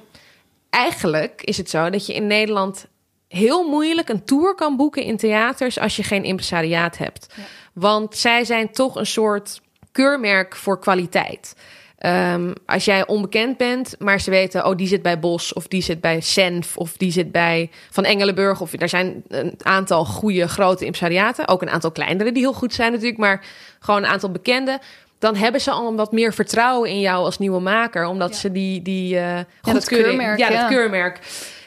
[0.70, 2.86] eigenlijk is het zo dat je in Nederland
[3.28, 7.26] heel moeilijk een tour kan boeken in theaters als je geen impresariaat hebt.
[7.36, 7.42] Ja.
[7.72, 9.60] Want zij zijn toch een soort
[9.92, 11.54] keurmerk voor kwaliteit.
[11.98, 15.82] Ehm, als jij onbekend bent, maar ze weten, oh, die zit bij Bos, of die
[15.82, 18.60] zit bij Senf, of die zit bij Van Engelenburg.
[18.60, 21.48] Of er zijn een aantal goede grote impresariaten.
[21.48, 23.44] Ook een aantal kleinere die heel goed zijn natuurlijk, maar
[23.80, 24.80] gewoon een aantal bekende.
[25.18, 28.82] Dan hebben ze al wat meer vertrouwen in jou als nieuwe maker, omdat ze die,
[28.82, 30.38] die uh, ja, dat keurmerk.
[30.38, 31.20] Ja, dat keurmerk.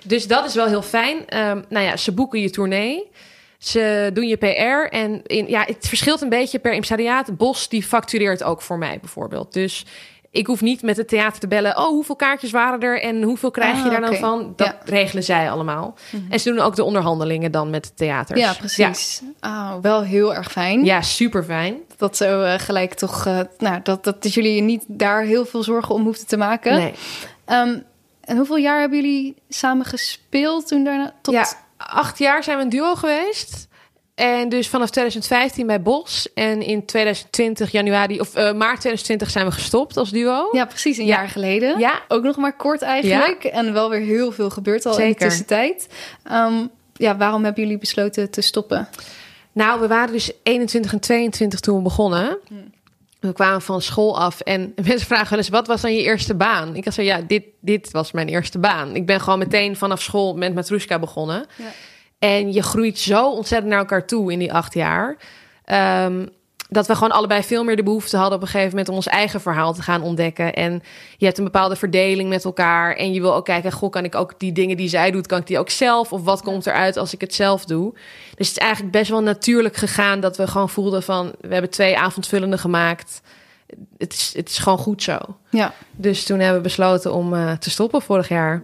[0.05, 1.17] Dus dat is wel heel fijn.
[1.17, 3.09] Um, nou ja, ze boeken je tournee.
[3.57, 7.37] Ze doen je PR en in, ja, het verschilt een beetje per impresariaat.
[7.37, 9.53] Bos die factureert ook voor mij bijvoorbeeld.
[9.53, 9.85] Dus
[10.31, 11.77] ik hoef niet met het theater te bellen.
[11.77, 14.53] Oh, hoeveel kaartjes waren er en hoeveel krijg je ah, daar dan van?
[14.55, 15.95] Dat regelen zij allemaal.
[16.11, 16.31] Mhm.
[16.31, 18.37] En ze doen ook de onderhandelingen dan met het theater.
[18.37, 19.21] Ja, precies.
[19.41, 19.73] Ja.
[19.73, 20.85] Oh, wel heel erg fijn.
[20.85, 21.77] Ja, super fijn.
[21.99, 25.95] Dat zo uh, gelijk toch, uh, nou, dat, dat jullie niet daar heel veel zorgen
[25.95, 26.75] om hoefden te maken.
[26.77, 26.93] Nee.
[27.47, 27.83] Um,
[28.21, 31.13] en hoeveel jaar hebben jullie samen gespeeld toen daarna?
[31.21, 31.33] Tot...
[31.33, 33.67] Ja, acht jaar zijn we een duo geweest.
[34.15, 36.27] En dus vanaf 2015 bij Bos.
[36.33, 40.49] En in 2020, januari of uh, maart 2020 zijn we gestopt als duo.
[40.51, 41.79] Ja, precies een jaar geleden.
[41.79, 42.01] Ja.
[42.07, 43.43] Ook nog maar kort eigenlijk.
[43.43, 45.87] En wel weer heel veel gebeurd al in de tussentijd.
[46.31, 48.87] Um, ja, waarom hebben jullie besloten te stoppen?
[49.59, 52.37] Nou, we waren dus 21 en 22 toen we begonnen.
[52.47, 52.53] Hm.
[53.19, 56.35] We kwamen van school af en mensen vragen wel eens: wat was dan je eerste
[56.35, 56.75] baan?
[56.75, 58.95] Ik had zo: ja, dit, dit was mijn eerste baan.
[58.95, 61.45] Ik ben gewoon meteen vanaf school met Matrushka begonnen.
[61.55, 61.71] Ja.
[62.19, 65.17] En je groeit zo ontzettend naar elkaar toe in die acht jaar.
[66.05, 66.29] Um,
[66.69, 69.07] dat we gewoon allebei veel meer de behoefte hadden op een gegeven moment om ons
[69.07, 70.53] eigen verhaal te gaan ontdekken.
[70.53, 70.83] En
[71.17, 72.95] je hebt een bepaalde verdeling met elkaar.
[72.95, 75.39] En je wil ook kijken, goh, kan ik ook die dingen die zij doet, kan
[75.39, 76.13] ik die ook zelf?
[76.13, 77.93] Of wat komt eruit als ik het zelf doe?
[78.35, 81.71] Dus het is eigenlijk best wel natuurlijk gegaan dat we gewoon voelden van, we hebben
[81.71, 83.21] twee avondvullende gemaakt.
[83.97, 85.17] Het is, het is gewoon goed zo.
[85.49, 85.73] Ja.
[85.91, 88.63] Dus toen hebben we besloten om uh, te stoppen vorig jaar.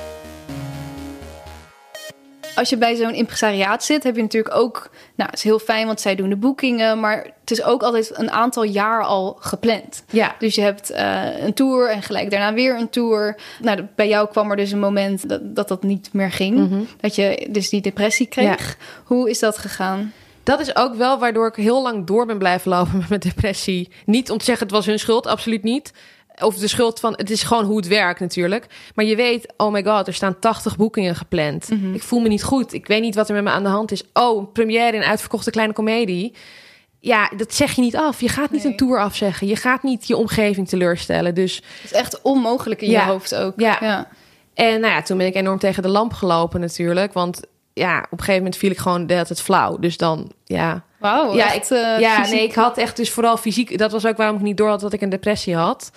[2.55, 4.89] als je bij zo'n impresariaat zit, heb je natuurlijk ook.
[5.15, 6.99] Nou, het is heel fijn, want zij doen de boekingen.
[6.99, 10.03] Maar het is ook altijd een aantal jaar al gepland.
[10.09, 10.35] Ja.
[10.39, 13.37] Dus je hebt uh, een tour en gelijk daarna weer een tour.
[13.61, 16.57] Nou, bij jou kwam er dus een moment dat dat, dat niet meer ging.
[16.57, 16.87] Mm -hmm.
[16.99, 18.67] Dat je dus die depressie kreeg.
[18.67, 18.85] Ja.
[19.03, 20.13] Hoe is dat gegaan?
[20.43, 23.89] Dat is ook wel waardoor ik heel lang door ben blijven lopen met mijn depressie.
[24.05, 25.91] Niet om te zeggen het was hun schuld, absoluut niet
[26.39, 28.65] of de schuld van het is gewoon hoe het werkt natuurlijk.
[28.95, 31.69] Maar je weet, oh my god, er staan 80 boekingen gepland.
[31.69, 31.93] Mm -hmm.
[31.93, 32.73] Ik voel me niet goed.
[32.73, 34.03] Ik weet niet wat er met me aan de hand is.
[34.13, 36.33] Oh, een première in uitverkochte kleine komedie.
[36.99, 38.21] Ja, dat zeg je niet af.
[38.21, 38.71] Je gaat niet nee.
[38.71, 39.47] een tour afzeggen.
[39.47, 41.35] Je gaat niet je omgeving teleurstellen.
[41.35, 43.53] Dus het is echt onmogelijk in ja, je hoofd ook.
[43.55, 43.77] Ja.
[43.81, 44.07] ja.
[44.53, 47.13] En nou ja, toen ben ik enorm tegen de lamp gelopen natuurlijk.
[47.13, 47.39] Want
[47.73, 49.77] ja, op een gegeven moment viel ik gewoon de hele tijd flauw.
[49.79, 50.83] Dus dan, ja.
[50.99, 52.33] Wauw, ja, echt, ik, uh, ja, fysiek.
[52.33, 53.77] nee, ik had echt dus vooral fysiek.
[53.77, 55.91] Dat was ook waarom ik niet door had dat ik een depressie had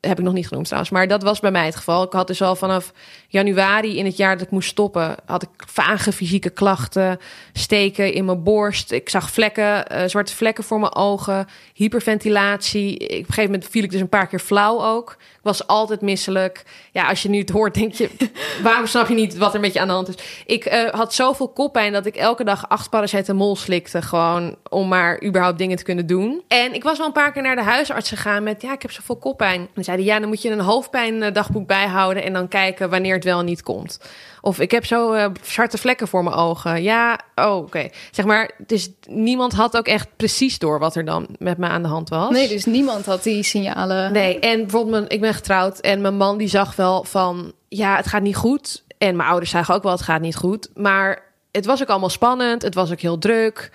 [0.00, 0.92] heb ik nog niet genoemd trouwens.
[0.92, 2.02] Maar dat was bij mij het geval.
[2.02, 2.92] Ik had dus al vanaf
[3.28, 5.14] januari in het jaar dat ik moest stoppen...
[5.26, 7.18] had ik vage fysieke klachten,
[7.52, 8.92] steken in mijn borst.
[8.92, 12.96] Ik zag vlekken, uh, zwarte vlekken voor mijn ogen, hyperventilatie.
[12.96, 15.16] Ik, op een gegeven moment viel ik dus een paar keer flauw ook.
[15.20, 16.62] Ik was altijd misselijk.
[16.92, 18.10] Ja, als je nu het hoort, denk je...
[18.62, 20.42] waarom snap je niet wat er met je aan de hand is?
[20.46, 24.02] Ik uh, had zoveel koppijn dat ik elke dag acht paracetamol slikte.
[24.02, 26.42] Gewoon om maar überhaupt dingen te kunnen doen.
[26.48, 28.62] En ik was wel een paar keer naar de huisarts gegaan met...
[28.62, 29.68] ja, ik heb zoveel koppijn.
[29.74, 32.22] En zeiden, ja, dan moet je een hoofdpijndagboek bijhouden...
[32.22, 34.00] en dan kijken wanneer het wel niet komt.
[34.40, 36.82] Of ik heb zo uh, zwarte vlekken voor mijn ogen.
[36.82, 37.64] Ja, oh, oké.
[37.64, 37.92] Okay.
[38.10, 41.82] Zeg maar, dus niemand had ook echt precies door wat er dan met me aan
[41.82, 42.30] de hand was.
[42.30, 44.12] Nee, dus niemand had die signalen.
[44.12, 47.96] Nee, en bijvoorbeeld, mijn, ik ben getrouwd en mijn man die zag wel van, ja,
[47.96, 48.84] het gaat niet goed.
[48.98, 50.68] En mijn ouders zagen ook wel, het gaat niet goed.
[50.74, 52.62] Maar het was ook allemaal spannend.
[52.62, 53.70] Het was ook heel druk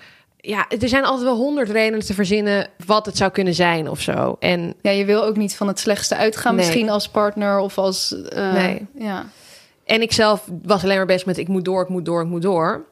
[0.46, 4.00] ja, er zijn altijd wel honderd redenen te verzinnen wat het zou kunnen zijn of
[4.00, 4.36] zo.
[4.38, 6.64] En ja, je wil ook niet van het slechtste uitgaan, nee.
[6.64, 8.16] misschien als partner of als.
[8.36, 8.86] Uh, nee.
[8.98, 9.26] Ja.
[9.84, 12.28] En ik zelf was alleen maar best met ik moet door, ik moet door, ik
[12.28, 12.84] moet door.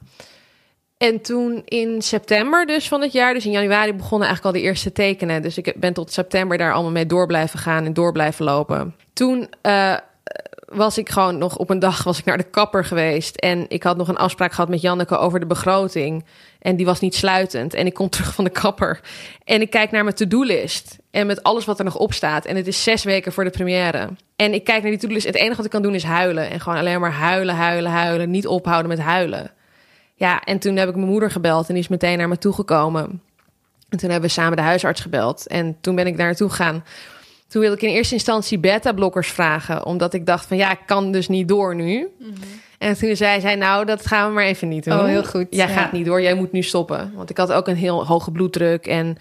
[0.97, 4.69] En toen in september dus van het jaar, dus in januari begonnen eigenlijk al de
[4.69, 5.43] eerste tekenen.
[5.43, 8.95] Dus ik ben tot september daar allemaal mee door blijven gaan en door blijven lopen.
[9.13, 9.97] Toen uh,
[10.75, 13.37] was ik gewoon nog op een dag was ik naar de kapper geweest.
[13.37, 16.25] En ik had nog een afspraak gehad met Janneke over de begroting.
[16.59, 17.75] En die was niet sluitend.
[17.75, 19.01] En ik kom terug van de kapper.
[19.45, 20.99] En ik kijk naar mijn to-do-list.
[21.11, 22.45] En met alles wat er nog op staat.
[22.45, 24.09] En het is zes weken voor de première.
[24.37, 25.27] En ik kijk naar die to-do-list.
[25.27, 26.51] Het enige wat ik kan doen is huilen.
[26.51, 28.31] En gewoon alleen maar huilen, huilen, huilen.
[28.31, 29.51] Niet ophouden met huilen.
[30.15, 31.69] Ja, en toen heb ik mijn moeder gebeld.
[31.69, 33.21] En die is meteen naar me toegekomen.
[33.89, 35.47] En toen hebben we samen de huisarts gebeld.
[35.47, 36.85] En toen ben ik daar naartoe gegaan.
[37.53, 39.87] Toen wilde ik in eerste instantie beta-blokkers vragen.
[39.87, 42.09] Omdat ik dacht van ja, ik kan dus niet door nu.
[42.79, 44.99] En toen zei zij, nou, dat gaan we maar even niet doen.
[44.99, 45.47] Oh, heel goed.
[45.51, 45.73] Jij Ja.
[45.75, 47.13] gaat niet door, jij moet nu stoppen.
[47.15, 48.87] Want ik had ook een heel hoge bloeddruk.
[48.87, 49.17] En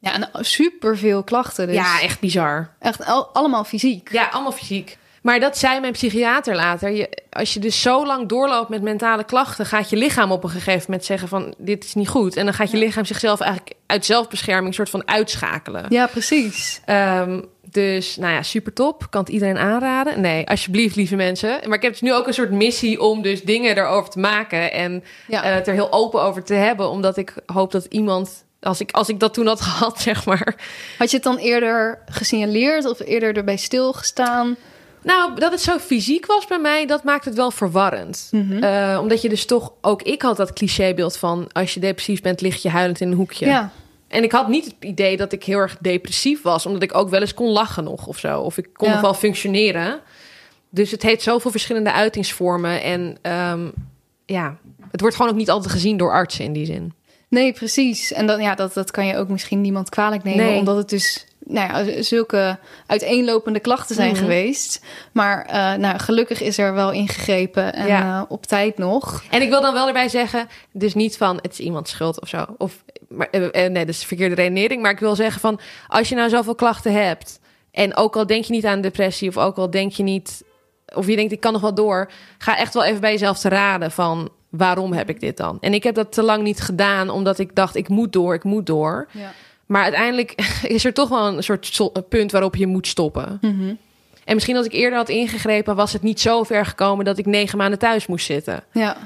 [0.00, 1.66] Ja, en super veel klachten.
[1.66, 2.70] Dus ja, echt bizar.
[2.80, 4.12] echt al- allemaal fysiek.
[4.12, 4.98] Ja, allemaal fysiek.
[5.22, 6.90] Maar dat zei mijn psychiater later.
[6.90, 10.50] Je, als je dus zo lang doorloopt met mentale klachten, gaat je lichaam op een
[10.50, 12.36] gegeven moment zeggen van dit is niet goed.
[12.36, 15.84] En dan gaat je lichaam zichzelf eigenlijk uit zelfbescherming soort van uitschakelen.
[15.88, 16.80] Ja, precies.
[16.84, 19.06] Ehm, dus nou ja, super top.
[19.10, 20.20] Kan het iedereen aanraden?
[20.20, 21.60] Nee, alsjeblieft, lieve mensen.
[21.66, 24.72] Maar ik heb dus nu ook een soort missie om dus dingen erover te maken
[24.72, 25.42] en Ja.
[25.42, 28.90] eh, het er heel open over te hebben, omdat ik hoop dat iemand, als ik,
[28.90, 30.54] als ik dat toen had gehad, zeg maar,
[30.98, 34.56] Had je het dan eerder gesignaleerd of eerder erbij stilgestaan?
[35.02, 38.30] Nou, dat het zo fysiek was bij mij, dat maakt het wel verwarrend.
[38.60, 41.48] Eh, omdat je dus toch, ook ik had dat clichébeeld van...
[41.52, 43.46] als je depressief bent, lig je huilend in een hoekje.
[43.46, 43.70] Ja.
[44.08, 46.66] En ik had niet het idee dat ik heel erg depressief was...
[46.66, 48.40] omdat ik ook wel eens kon lachen nog of zo.
[48.40, 48.92] Of ik kon Ja.
[48.92, 50.00] nog wel functioneren.
[50.70, 52.82] Dus het heeft zoveel verschillende uitingsvormen.
[52.82, 53.68] En ehm,
[54.26, 54.56] ja,
[54.90, 56.92] het wordt gewoon ook niet altijd gezien door artsen in die zin.
[57.28, 58.12] Nee, precies.
[58.12, 60.58] En dan, ja, dat, dat kan je ook misschien niemand kwalijk nemen, Nee.
[60.58, 64.18] omdat het dus nou ja, zulke uiteenlopende klachten zijn Mhm.
[64.20, 64.84] geweest.
[65.12, 68.18] Maar eh, nou, gelukkig is er wel ingegrepen en Ja.
[68.18, 69.22] eh, op tijd nog.
[69.30, 72.28] En ik wil dan wel erbij zeggen, dus niet van het is iemands schuld of
[72.28, 72.44] zo.
[72.58, 74.82] Of maar, eh, nee, dat is de verkeerde redenering.
[74.82, 78.44] Maar ik wil zeggen van als je nou zoveel klachten hebt en ook al denk
[78.44, 80.44] je niet aan depressie of ook al denk je niet
[80.94, 83.48] of je denkt ik kan nog wel door, ga echt wel even bij jezelf te
[83.48, 85.58] raden van waarom heb ik dit dan?
[85.60, 88.44] En ik heb dat te lang niet gedaan omdat ik dacht ik moet door, ik
[88.44, 89.08] moet door.
[89.12, 89.32] Ja.
[89.68, 90.34] Maar uiteindelijk
[90.76, 93.38] is er toch wel een soort so- punt waarop je moet stoppen.
[94.24, 97.26] En misschien als ik eerder had ingegrepen, was het niet zo ver gekomen dat ik
[97.26, 98.64] negen maanden thuis moest zitten.
[98.72, 98.96] Ja.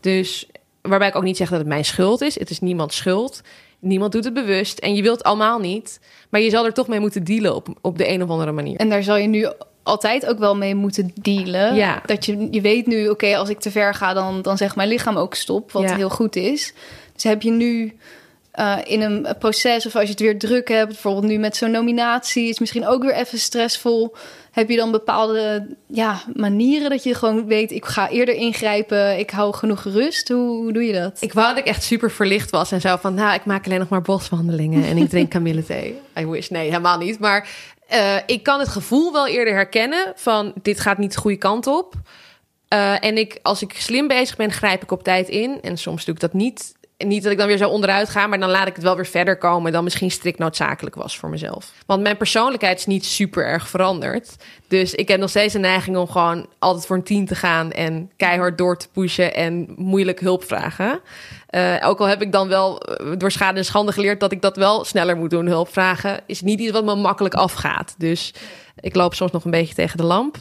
[0.00, 0.46] Dus
[0.82, 2.38] waarbij ik ook niet zeg dat het mijn schuld is.
[2.38, 3.40] Het is niemands schuld.
[3.78, 4.78] Niemand doet het bewust.
[4.78, 6.00] En je wilt het allemaal niet.
[6.28, 8.76] Maar je zal er toch mee moeten dealen op, op de een of andere manier.
[8.76, 9.48] En daar zal je nu
[9.82, 11.74] altijd ook wel mee moeten dealen.
[11.74, 12.02] Ja.
[12.06, 14.88] Dat je, je weet nu, oké, als ik te ver ga, dan, dan zegt mijn
[14.88, 15.96] lichaam ook stop, wat Ja.
[15.96, 16.72] heel goed is.
[17.12, 17.96] Dus heb je nu
[18.50, 21.70] eh, in een proces, of als je het weer druk hebt, bijvoorbeeld nu met zo'n
[21.70, 24.14] nominatie, is misschien ook weer even stressvol.
[24.50, 29.30] Heb je dan bepaalde ja, manieren dat je gewoon weet, ik ga eerder ingrijpen, ik
[29.30, 30.28] hou genoeg rust?
[30.28, 31.16] Hoe, hoe doe je dat?
[31.20, 33.14] Ik wou dat ik echt super verlicht was en zo van...
[33.14, 36.00] nou, ik maak alleen nog maar boswandelingen en ik drink kamillethee.
[36.18, 36.48] I wish.
[36.48, 37.18] Nee, helemaal niet.
[37.18, 37.48] Maar
[37.86, 40.52] eh, ik kan het gevoel wel eerder herkennen van...
[40.62, 41.94] dit gaat niet de goede kant op.
[42.68, 45.58] Eh, en ik, als ik slim bezig ben, grijp ik op tijd in.
[45.62, 46.74] En soms doe ik dat niet.
[47.06, 49.06] Niet dat ik dan weer zo onderuit ga, maar dan laat ik het wel weer
[49.06, 51.72] verder komen dan misschien strikt noodzakelijk was voor mezelf.
[51.86, 54.36] Want mijn persoonlijkheid is niet super erg veranderd.
[54.68, 57.72] Dus ik heb nog steeds een neiging om gewoon altijd voor een tien te gaan
[57.72, 61.00] en keihard door te pushen en moeilijk hulp vragen.
[61.46, 64.42] Eh, ook al heb ik dan wel eh, door schade en schande geleerd dat ik
[64.42, 67.94] dat wel sneller moet doen, hulp vragen, is niet iets wat me makkelijk afgaat.
[67.98, 68.34] Dus
[68.80, 70.36] ik loop soms nog een beetje tegen de lamp.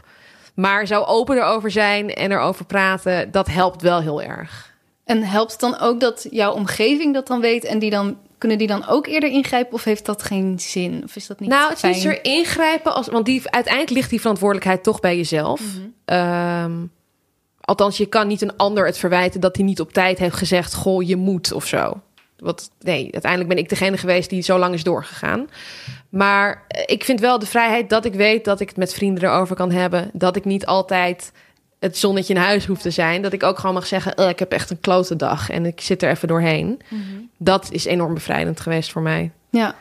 [0.53, 4.68] Maar zo open erover zijn en erover praten, dat helpt wel heel erg.
[5.09, 8.57] En helpt het dan ook dat jouw omgeving dat dan weet en die dan kunnen
[8.57, 11.03] die dan ook eerder ingrijpen of heeft dat geen zin?
[11.03, 14.19] Of is dat niet nou, het is er ingrijpen, als, want die, uiteindelijk ligt die
[14.19, 15.61] verantwoordelijkheid toch bij jezelf.
[16.05, 16.85] Ehm,
[17.61, 20.73] althans, je kan niet een ander het verwijten dat hij niet op tijd heeft gezegd:
[20.73, 22.01] Goh, je moet of zo.
[22.37, 25.47] Wat, nee, uiteindelijk ben ik degene geweest die zo lang is doorgegaan.
[26.09, 29.55] Maar ik vind wel de vrijheid dat ik weet dat ik het met vrienden erover
[29.55, 30.09] kan hebben.
[30.13, 31.31] Dat ik niet altijd
[31.79, 33.21] het zonnetje in huis hoef te zijn.
[33.21, 35.81] Dat ik ook gewoon mag zeggen: "Eh, Ik heb echt een klote dag en ik
[35.81, 36.81] zit er even doorheen.
[37.37, 39.31] Dat is enorm bevrijdend geweest voor mij.
[39.49, 39.75] Ja.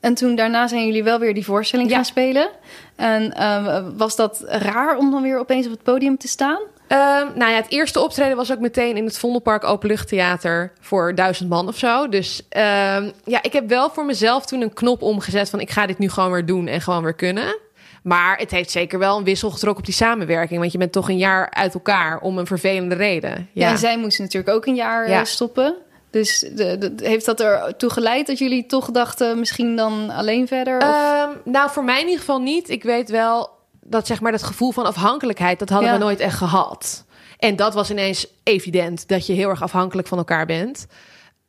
[0.00, 1.94] En toen daarna zijn jullie wel weer die voorstelling Ja.
[1.94, 2.48] gaan spelen.
[2.96, 6.58] En eh, was dat raar om dan weer opeens op het podium te staan?
[6.88, 11.48] Ehm, nou ja, het eerste optreden was ook meteen in het Vondelpark Openluchttheater voor duizend
[11.48, 12.08] man of zo.
[12.08, 15.86] Dus ehm, ja, ik heb wel voor mezelf toen een knop omgezet van ik ga
[15.86, 17.56] dit nu gewoon weer doen en gewoon weer kunnen.
[18.04, 20.60] Maar het heeft zeker wel een wissel getrokken op die samenwerking.
[20.60, 23.30] Want je bent toch een jaar uit elkaar om een vervelende reden.
[23.30, 23.66] Ja.
[23.66, 25.18] Ja, en zij moesten natuurlijk ook een jaar Ja.
[25.20, 25.74] eh, stoppen.
[26.10, 30.76] Dus de, de- heeft dat ertoe geleid dat jullie toch dachten misschien dan alleen verder?
[30.76, 30.82] Of?
[30.82, 32.68] Ehm, nou, voor mij in ieder geval niet.
[32.70, 33.50] Ik weet wel
[33.82, 35.98] dat zeg maar dat gevoel van afhankelijkheid, dat hadden Ja.
[35.98, 37.04] we nooit echt gehad.
[37.38, 40.86] En dat was ineens evident dat je heel erg afhankelijk van elkaar bent.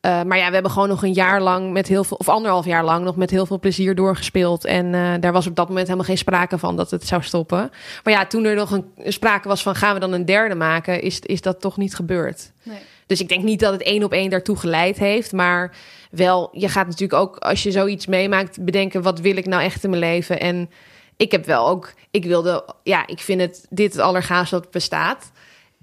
[0.05, 2.65] Eh, maar ja, we hebben gewoon nog een jaar lang met heel veel, of anderhalf
[2.65, 4.65] jaar lang nog met heel veel plezier doorgespeeld.
[4.65, 7.71] En eh, daar was op dat moment helemaal geen sprake van dat het zou stoppen.
[8.03, 11.01] Maar ja, toen er nog een sprake was van gaan we dan een derde maken,
[11.01, 12.51] is, is dat toch niet gebeurd.
[12.63, 12.77] Nee.
[13.05, 15.31] Dus ik denk niet dat het één op één daartoe geleid heeft.
[15.31, 15.75] Maar
[16.11, 19.83] wel, je gaat natuurlijk ook als je zoiets meemaakt, bedenken: wat wil ik nou echt
[19.83, 20.39] in mijn leven?
[20.39, 20.69] En
[21.17, 25.31] ik heb wel ook, ik wilde, ja, ik vind het dit het allergaafste wat bestaat.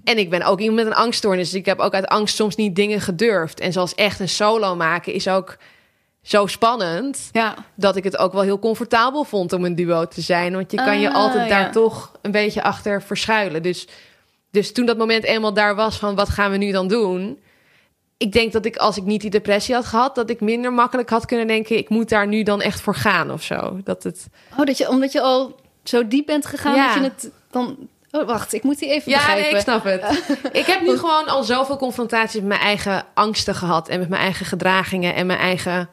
[0.03, 1.49] En ik ben ook iemand met een angststoornis.
[1.49, 3.59] Dus ik heb ook uit angst soms niet dingen gedurfd.
[3.59, 5.57] En zoals echt een solo maken is ook
[6.21, 7.29] zo spannend.
[7.31, 10.53] Ja, Dat ik het ook wel heel comfortabel vond om een duo te zijn.
[10.53, 11.69] Want je kan je Ah, altijd daar ja.
[11.69, 13.63] toch een beetje achter verschuilen.
[13.63, 13.87] Dus,
[14.51, 17.39] dus toen dat moment eenmaal daar was van wat gaan we nu dan doen?
[18.17, 21.09] Ik denk dat ik als ik niet die depressie had gehad, dat ik minder makkelijk
[21.09, 23.79] had kunnen denken, ik moet daar nu dan echt voor gaan of zo.
[23.83, 24.27] Dat het.
[24.57, 26.85] oh, dat je, omdat je al zo diep bent gegaan, Ja.
[26.87, 27.77] dat je het dan...
[28.15, 29.43] Oh, wacht, ik moet die even Ja, begrijpen.
[29.43, 30.23] nee, ik snap het.
[30.61, 34.21] ik heb nu gewoon al zoveel confrontaties met mijn eigen angsten gehad en met mijn
[34.21, 35.89] eigen gedragingen en mijn eigen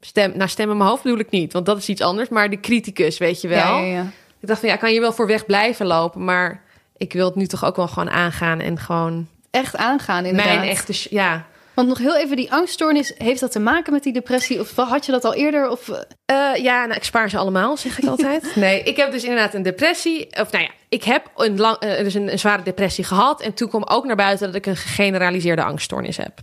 [0.00, 0.32] stem.
[0.36, 2.28] Nou, stem in mijn hoofd bedoel ik niet, want dat is iets anders.
[2.28, 3.58] Maar de criticus, weet je wel.
[3.58, 4.02] Ja, ja, ja.
[4.40, 6.62] Ik dacht van ja, kan je wel voor weg blijven lopen, maar
[6.96, 10.56] ik wil het nu toch ook wel gewoon aangaan en gewoon Echt aangaan, inderdaad.
[10.56, 11.46] mijn echte, ja.
[11.74, 14.60] Want nog heel even, die angststoornis, heeft dat te maken met die depressie?
[14.60, 15.68] Of had je dat al eerder?
[15.68, 18.52] Of, eh, Eh, ja, nou, ik spaar ze allemaal, zeg ik altijd.
[18.64, 20.26] Nee, ik heb dus inderdaad een depressie.
[20.40, 23.40] Of nou ja, ik heb een, lang, eh, dus een, een zware depressie gehad.
[23.42, 26.40] En toen kwam ook naar buiten dat ik een gegeneraliseerde angststoornis heb.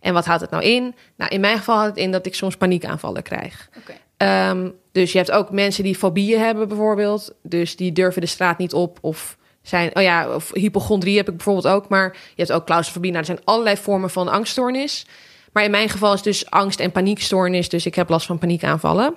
[0.00, 0.94] En wat houdt het nou in?
[1.16, 3.68] Nou, in mijn geval houdt het in dat ik soms paniekaanvallen krijg.
[4.16, 7.34] Ehm, dus je hebt ook mensen die fobieën hebben bijvoorbeeld.
[7.42, 9.96] Dus die durven de straat niet op of zijn...
[9.96, 11.88] Oh ja, of hypochondrie heb ik bijvoorbeeld ook.
[11.88, 13.10] Maar je hebt ook claustrofobie.
[13.10, 15.06] Nou, er zijn allerlei vormen van angststoornis.
[15.52, 17.68] Maar in mijn geval is dus angst- en paniekstoornis.
[17.68, 19.14] Dus ik heb last van paniekaanvallen.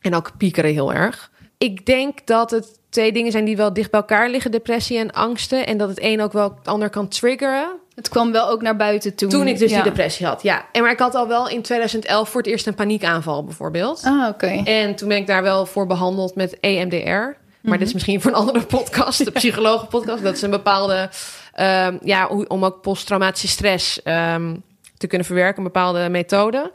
[0.00, 1.30] En ook piekeren heel erg.
[1.58, 4.50] Ik denk dat het twee dingen zijn die wel dicht bij elkaar liggen.
[4.50, 5.66] Depressie en angsten.
[5.66, 7.70] En dat het een ook wel het ander kan triggeren.
[7.94, 9.28] Het kwam wel ook naar buiten toen.
[9.28, 9.82] Toen ik dus Ja.
[9.82, 10.64] die depressie had, ja.
[10.72, 14.02] En maar ik had al wel in 2011 voor het eerst een paniekaanval bijvoorbeeld.
[14.04, 14.62] Ah, oké.
[14.64, 17.36] En toen ben ik daar wel voor behandeld met EMDR.
[17.62, 17.78] Maar Mhm.
[17.78, 20.22] dit is misschien voor een andere podcast, de psychologenpodcast.
[20.22, 21.10] Dat is een bepaalde,
[21.52, 24.54] ehm, ja, om ook posttraumatische stress ehm,
[24.98, 26.70] te kunnen verwerken, een bepaalde methode.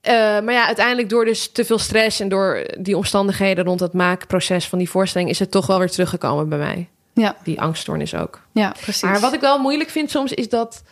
[0.00, 3.92] Eh, maar ja, uiteindelijk door dus te veel stress en door die omstandigheden rond het
[3.92, 6.88] maakproces van die voorstelling, is het toch wel weer teruggekomen bij mij.
[7.14, 8.40] Ja, Die angststoornis ook.
[8.52, 9.02] ja, precies.
[9.02, 10.82] Maar wat ik wel moeilijk vind soms is dat.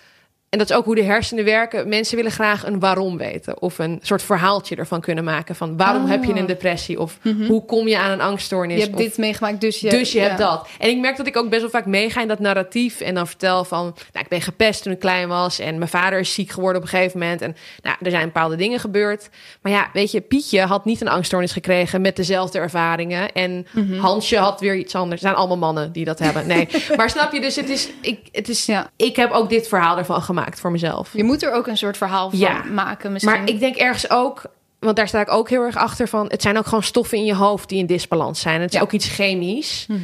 [0.50, 1.88] En dat is ook hoe de hersenen werken.
[1.88, 3.62] Mensen willen graag een waarom weten.
[3.62, 5.54] Of een soort verhaaltje ervan kunnen maken.
[5.54, 6.08] Van waarom Ah.
[6.10, 7.00] heb je een depressie?
[7.00, 8.76] Of hoe kom je aan een angststoornis?
[8.76, 9.90] je hebt Of- dit meegemaakt, dus je...
[9.90, 10.68] dus je hebt dat.
[10.78, 13.00] En ik merk dat ik ook best wel vaak meega in dat narratief.
[13.00, 15.58] En dan vertel van, nou, ik ben gepest toen ik klein was.
[15.58, 17.42] En mijn vader is ziek geworden op een gegeven moment.
[17.42, 19.28] En nou, er zijn bepaalde dingen gebeurd.
[19.62, 23.32] Maar ja, weet je, Pietje had niet een angststoornis gekregen met dezelfde ervaringen.
[23.32, 23.98] En Mhm.
[23.98, 25.20] Hansje had weer iets anders.
[25.20, 26.46] Het zijn allemaal mannen die dat hebben.
[26.46, 27.40] Nee, maar snap je?
[27.40, 28.90] Dus het is, ik, het is, Ja.
[28.96, 31.10] ik heb ook dit verhaal ervan gemaakt voor mezelf.
[31.12, 32.64] Je moet er ook een soort verhaal van Ja.
[32.64, 33.32] maken misschien.
[33.32, 34.42] Maar ik denk ergens ook,
[34.78, 36.26] want daar sta ik ook heel erg achter van.
[36.28, 38.60] Het zijn ook gewoon stoffen in je hoofd die in disbalans zijn.
[38.60, 38.82] Het is Ja.
[38.82, 39.84] ook iets chemisch.
[39.88, 40.00] Mhm.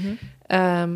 [0.47, 0.91] Ehm,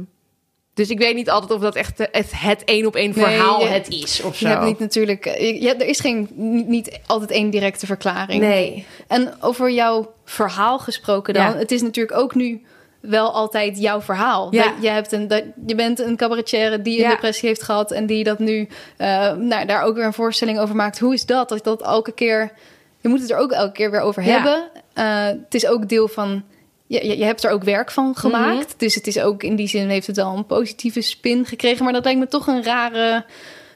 [0.75, 3.61] dus ik weet niet altijd of dat echt het, het één op één Nee, verhaal
[3.61, 4.53] je- het is of Je zo.
[4.53, 5.25] hebt niet natuurlijk...
[5.25, 8.41] Je, je- er is geen, niet, niet altijd één directe verklaring.
[8.41, 8.87] Nee.
[9.07, 11.43] En over jouw verhaal gesproken dan.
[11.43, 11.57] Ja.
[11.57, 12.63] Het is natuurlijk ook nu
[13.09, 14.49] wel altijd jouw verhaal.
[14.51, 14.63] Ja.
[14.65, 17.11] Dat je, hebt een, dat, je bent een cabaretière die een Ja.
[17.11, 17.91] depressie heeft gehad...
[17.91, 20.99] en die dat nu eh, nou, daar ook weer een voorstelling over maakt.
[20.99, 21.49] Hoe is dat?
[21.49, 22.53] Dat dat elke keer...
[23.01, 24.31] Je moet het er ook elke keer weer over Ja.
[24.31, 24.69] hebben.
[24.95, 26.43] Eh, het is ook deel van...
[26.87, 28.69] Je, je, hebt er ook werk van gemaakt.
[28.69, 28.79] Mhm.
[28.79, 31.85] Dus het is ook in die zin heeft het al een positieve spin gekregen.
[31.85, 33.25] Maar dat lijkt me toch een rare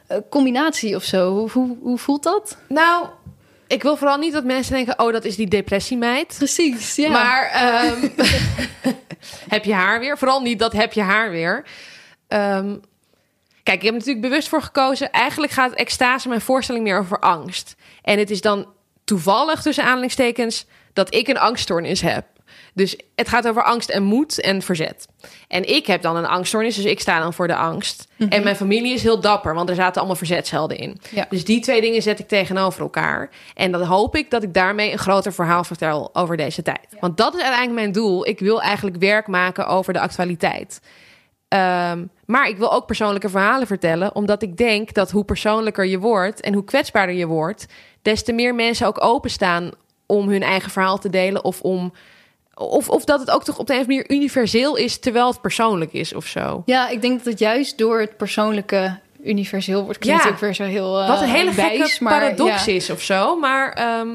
[0.06, 1.32] eh, combinatie of zo.
[1.38, 2.56] Hoe, hoe, hoe voelt dat?
[2.68, 3.06] Nou,
[3.72, 4.98] ik wil vooral niet dat mensen denken...
[4.98, 6.34] oh, dat is die depressiemeid.
[6.38, 7.10] Precies, ja.
[7.10, 8.08] Maar ehm,
[9.54, 10.18] heb je haar weer?
[10.18, 11.64] Vooral niet dat heb je haar weer.
[12.28, 12.76] Ehm,
[13.62, 15.10] kijk, ik heb er natuurlijk bewust voor gekozen.
[15.10, 17.74] Eigenlijk gaat extase mijn voorstelling meer over angst.
[18.02, 18.72] En het is dan
[19.04, 22.26] toevallig tussen aanhalingstekens dat ik een angststoornis heb.
[22.74, 25.08] Dus het gaat over angst en moed en verzet.
[25.48, 28.08] En ik heb dan een angststoornis, dus ik sta dan voor de angst.
[28.28, 31.00] En mijn familie is heel dapper, want er zaten allemaal verzetshelden in.
[31.10, 31.26] Ja.
[31.28, 33.30] Dus die twee dingen zet ik tegenover elkaar.
[33.54, 36.86] En dan hoop ik dat ik daarmee een groter verhaal vertel over deze tijd.
[37.00, 38.26] Want dat is uiteindelijk mijn doel.
[38.26, 40.80] Ik wil eigenlijk werk maken over de actualiteit.
[41.48, 45.98] Ehm, maar ik wil ook persoonlijke verhalen vertellen, omdat ik denk dat hoe persoonlijker je
[45.98, 47.66] wordt en hoe kwetsbaarder je wordt,
[48.02, 49.70] des te meer mensen ook openstaan
[50.06, 51.92] om hun eigen verhaal te delen of om.
[52.55, 55.28] Of, of dat het ook toch op de een of andere manier universeel is, terwijl
[55.28, 56.62] het persoonlijk is of zo.
[56.66, 59.98] Ja, ik denk dat het juist door het persoonlijke universeel wordt.
[59.98, 60.28] Klinkt Ja.
[60.30, 61.00] ook weer zo heel.
[61.00, 62.72] eh, Wat een hele wijs, gekke maar paradox ja.
[62.72, 63.36] is of zo.
[63.38, 64.09] Maar ehm,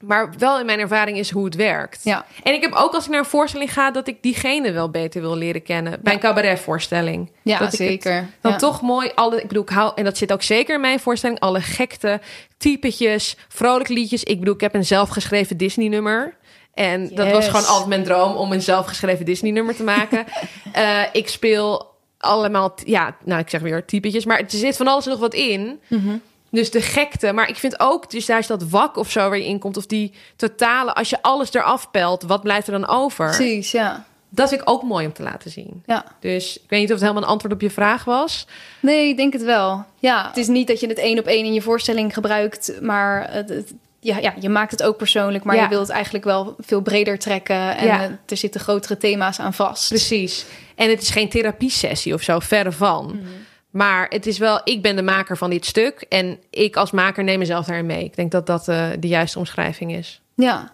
[0.00, 2.00] Maar wel in mijn ervaring is hoe het werkt.
[2.04, 2.24] Ja.
[2.42, 5.20] En ik heb ook als ik naar een voorstelling ga, dat ik diegene wel beter
[5.20, 5.98] wil leren kennen.
[6.02, 7.30] Bij een cabaretvoorstelling.
[7.42, 8.28] Ja, dat ik zeker.
[8.40, 9.40] dan toch mooi alle.
[9.42, 11.40] Ik bedoel, ik hou, en dat zit ook zeker in mijn voorstelling.
[11.40, 12.20] Alle gekte,
[12.56, 14.24] typetjes, vrolijke liedjes.
[14.24, 16.34] Ik bedoel, ik heb een zelfgeschreven Disney-nummer.
[16.78, 20.24] En dat was gewoon altijd mijn droom om een zelfgeschreven Disney-nummer te maken.
[20.72, 21.86] Eh, ik speel
[22.18, 25.34] allemaal, ja, nou, ik zeg weer typetjes, maar er zit van alles en nog wat
[25.34, 25.80] in.
[25.88, 26.16] Mhm.
[26.50, 27.32] Dus de gekte.
[27.32, 29.76] Maar ik vind ook, dus daar is dat wak of zo waar je in komt.
[29.76, 33.26] Of die totale, als je alles eraf pelt, wat blijft er dan over?
[33.26, 34.04] Precies, ja.
[34.28, 35.82] Dat vind ik ook mooi om te laten zien.
[35.86, 36.04] ja.
[36.20, 38.46] Dus ik weet niet of het helemaal een antwoord op je vraag was.
[38.80, 39.84] Nee, ik denk het wel.
[39.98, 43.32] Ja, het is niet dat je het één op één in je voorstelling gebruikt, maar
[43.32, 45.62] het, het- ja, ja, je maakt het ook persoonlijk, maar Ja.
[45.62, 48.02] je wilt het eigenlijk wel veel breder trekken en Ja.
[48.02, 49.88] eh, er zitten grotere thema's aan vast.
[49.88, 50.44] Precies.
[50.74, 53.04] En het is geen therapiesessie of zo, verre van.
[53.06, 53.26] Mhm.
[53.70, 56.04] Maar het is wel, ik ben de maker van dit stuk.
[56.08, 58.04] En ik als maker neem mezelf daarin mee.
[58.04, 60.20] Ik denk dat dat eh, de juiste omschrijving is.
[60.34, 60.72] Ja.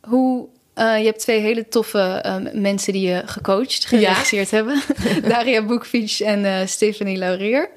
[0.00, 4.82] Hoe, eh, je hebt twee hele toffe mensen die je gecoacht, geregisseerd hebben.
[5.28, 7.68] Daria Boekfiets en Stephanie Laurier.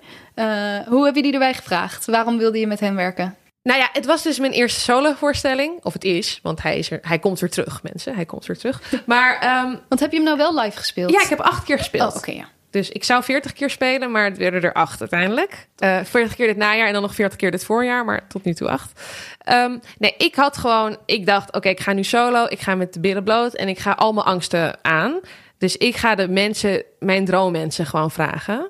[0.88, 2.06] Hoe heb je die erbij gevraagd?
[2.06, 3.36] Waarom wilde je met hen werken?
[3.66, 5.84] Nou ja, het was dus mijn eerste solo-voorstelling.
[5.84, 8.16] Of het is, want hij, is er, hij komt weer terug, mensen.
[8.16, 8.82] Hij komt weer terug.
[9.06, 11.12] Maar ehm, Want heb je hem nou wel live gespeeld?
[11.12, 12.12] ja, ik heb acht keer gespeeld.
[12.12, 12.46] Oh, oké, ja.
[12.70, 15.68] Dus ik zou 40 keer spelen, maar het werden er acht uiteindelijk.
[15.78, 18.54] Eh 40 keer dit najaar en dan nog 40 keer dit voorjaar, maar tot nu
[18.54, 19.02] toe acht.
[19.40, 22.94] Ehm, nee, ik had gewoon, ik dacht, oké, ik ga nu solo, ik ga met
[22.94, 25.20] de billen bloot en ik ga al mijn angsten aan.
[25.58, 28.70] Dus ik ga de mensen, mijn droommensen gewoon vragen.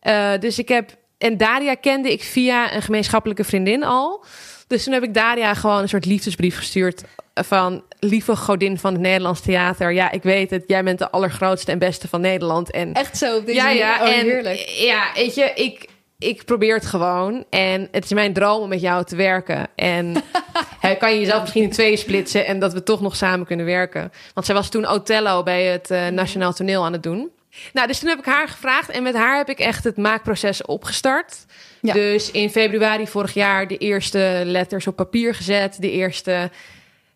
[0.00, 0.90] Eh, dus ik heb,
[1.24, 4.24] en Daria kende ik via een gemeenschappelijke vriendin al.
[4.66, 7.02] Dus toen heb ik Daria gewoon een soort liefdesbrief gestuurd
[7.34, 9.92] van lieve godin van het Nederlands theater.
[9.92, 12.70] Ja, ik weet het, jij bent de allergrootste en beste van Nederland.
[12.70, 14.58] En Echt zo op deze ja, ja, Oh, en heerlijk.
[14.68, 17.44] ja, weet je, ik, ik probeer het gewoon.
[17.50, 19.66] En het is mijn droom om met jou te werken.
[19.74, 20.14] En
[20.98, 24.12] kan je jezelf misschien in twee splitsen en dat we toch nog samen kunnen werken.
[24.34, 27.30] Want zij was toen Othello bij het eh, Nationaal Toneel aan het doen.
[27.72, 30.64] Nou, dus toen heb ik haar gevraagd en met haar heb ik echt het maakproces
[30.64, 31.44] opgestart.
[31.80, 31.92] Ja.
[31.92, 36.50] Dus in februari vorig jaar de eerste letters op papier gezet, de eerste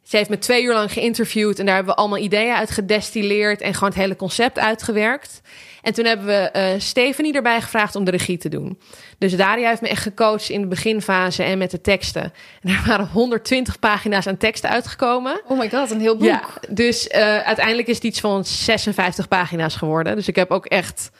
[0.08, 3.60] ze heeft me twee uur lang geïnterviewd en daar hebben we allemaal ideeën uit gedestilleerd
[3.60, 5.40] en gewoon het hele concept uitgewerkt.
[5.82, 8.78] En toen hebben we eh Stephanie erbij gevraagd om de regie te doen.
[9.18, 12.32] Dus Daria heeft me echt gecoacht in de beginfase en met de teksten.
[12.62, 15.40] En er waren 120 pagina's aan teksten uitgekomen.
[15.46, 16.28] Oh my god, een heel boek.
[16.28, 20.16] Ja, dus eh, uiteindelijk is het iets van 56 pagina's geworden.
[20.16, 21.10] Dus ik heb ook echt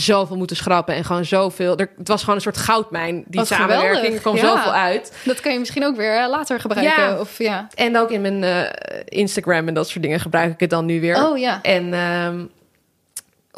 [0.00, 1.76] zoveel moeten schrappen en gewoon zoveel.
[1.76, 3.86] Er, het was gewoon een soort goudmijn, die Wat samenwerking.
[3.88, 4.56] geweldig, Er kwam ja.
[4.56, 5.12] zoveel uit.
[5.24, 7.02] Dat kan je misschien ook weer eh, later gebruiken.
[7.02, 7.18] Ja.
[7.18, 7.68] Of, ja.
[7.74, 11.00] En ook in mijn eh, Instagram en dat soort dingen gebruik ik het dan nu
[11.00, 11.24] weer.
[11.26, 11.62] Oh ja.
[11.62, 12.44] En, ehm,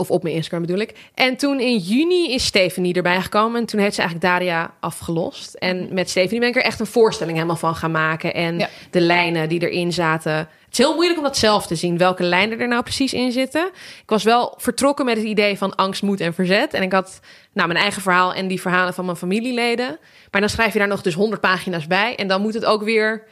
[0.00, 0.94] of op mijn Instagram bedoel ik.
[1.14, 3.60] En toen in juni is Stephanie erbij gekomen.
[3.60, 5.54] En toen heeft ze eigenlijk Daria afgelost.
[5.54, 8.34] En met Stephanie ben ik er echt een voorstelling helemaal van gaan maken.
[8.34, 8.68] En Ja.
[8.90, 10.32] de lijnen die erin zaten.
[10.32, 13.32] Het is heel moeilijk om dat zelf te zien, welke lijnen er nou precies in
[13.32, 13.66] zitten.
[14.02, 16.74] Ik was wel vertrokken met het idee van angst, moed en verzet.
[16.74, 17.20] En ik had
[17.52, 19.98] nou, mijn eigen verhaal en die verhalen van mijn familieleden.
[20.30, 22.14] Maar dan schrijf je daar nog dus 100 pagina's bij.
[22.16, 23.24] En dan moet het ook weer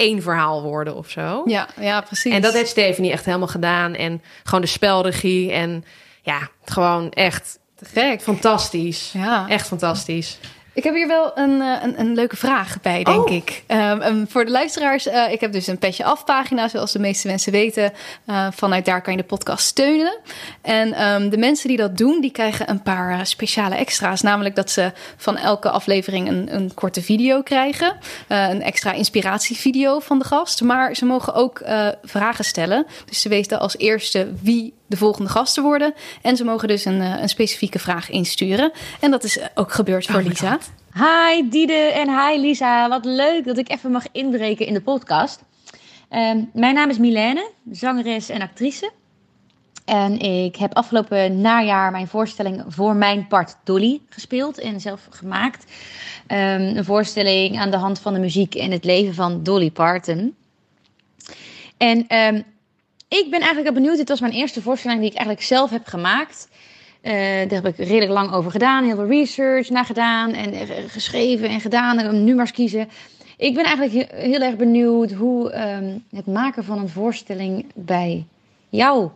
[0.00, 1.42] één verhaal worden of zo.
[1.44, 2.32] Ja, ja, precies.
[2.32, 3.94] En dat heeft Stephanie echt helemaal gedaan.
[3.94, 5.52] En gewoon de spelregie.
[5.52, 5.84] En
[6.22, 7.58] ja, gewoon echt
[7.92, 8.20] gek.
[8.20, 9.10] fantastisch.
[9.12, 9.48] Ja.
[9.48, 10.38] Echt fantastisch.
[10.74, 13.34] Ik heb hier wel een, eh, een, een leuke vraag bij, denk Oh.
[13.34, 13.64] ik.
[13.66, 16.98] Ehm, en voor de luisteraars, eh, ik heb dus een petje af pagina, zoals de
[16.98, 17.92] meeste mensen weten.
[18.26, 20.18] Eh, vanuit daar kan je de podcast steunen.
[20.62, 24.20] En ehm, de mensen die dat doen, die krijgen een paar speciale extra's.
[24.20, 27.96] Namelijk dat ze van elke aflevering een, een korte video krijgen.
[28.28, 30.62] Een extra inspiratievideo van de gast.
[30.62, 31.62] Maar ze mogen ook
[32.02, 32.86] vragen stellen.
[33.06, 35.94] Dus ze weten als eerste wie de volgende gasten worden.
[36.22, 38.72] En ze mogen dus een, eh, een specifieke vraag insturen.
[39.00, 40.58] En dat is ook gebeurd voor my Lisa.
[40.92, 42.88] Hi Diede en hi Lisa.
[42.88, 45.44] Wat leuk dat ik even mag inbreken in de podcast.
[46.08, 48.90] Ehm, mijn naam is Milene, zangeres en actrice.
[49.84, 55.64] En ik heb afgelopen najaar mijn voorstelling voor mijn part Dolly gespeeld en zelf gemaakt.
[56.26, 60.34] Ehm, een voorstelling aan de hand van de muziek en het leven van Dolly Parton.
[61.76, 62.42] En ehm,
[63.18, 63.96] ik ben eigenlijk benieuwd.
[63.96, 66.48] Dit was mijn eerste voorstelling die ik eigenlijk zelf heb gemaakt.
[67.00, 67.12] Eh,
[67.48, 68.84] daar heb ik redelijk lang over gedaan.
[68.84, 70.32] Heel veel research naar gedaan.
[70.32, 71.98] En eh, geschreven en gedaan.
[71.98, 72.88] En nummers kiezen.
[73.36, 78.24] Ik ben eigenlijk he- heel erg benieuwd hoe ehm, het maken van een voorstelling bij
[78.68, 79.10] jou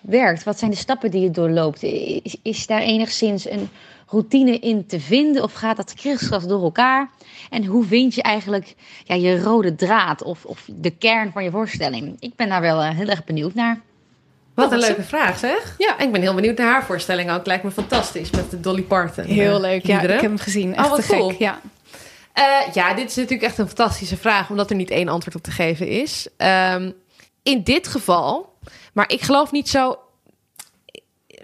[0.00, 0.44] werkt.
[0.44, 1.82] Wat zijn de stappen die je doorloopt?
[1.82, 3.68] Is, is daar enigszins een
[4.06, 5.42] routine in te vinden?
[5.42, 7.10] Of gaat dat kriskras door elkaar?
[7.50, 8.74] En hoe vind je eigenlijk
[9.04, 12.16] ja, je rode draad of, of de kern van je voorstelling?
[12.18, 13.80] Ik ben daar wel eh, heel erg benieuwd naar.
[14.54, 15.74] Wat een leuke vraag, zeg.
[15.78, 15.98] Ja.
[15.98, 17.46] Ik ben heel benieuwd naar haar voorstelling ook.
[17.46, 19.24] Lijkt me fantastisch met de Dolly Parton.
[19.24, 19.86] Heel eh, leuk.
[19.86, 20.72] Ja, ik heb hem gezien.
[20.72, 21.38] Oh, Echt wat te gek.
[21.38, 21.60] Ja.
[22.32, 25.42] Eh, ja, dit is natuurlijk echt een fantastische vraag, omdat er niet één antwoord op
[25.42, 26.28] te geven is.
[26.36, 26.90] Ehm,
[27.42, 28.52] in dit geval,
[28.98, 29.98] maar ik geloof niet zo.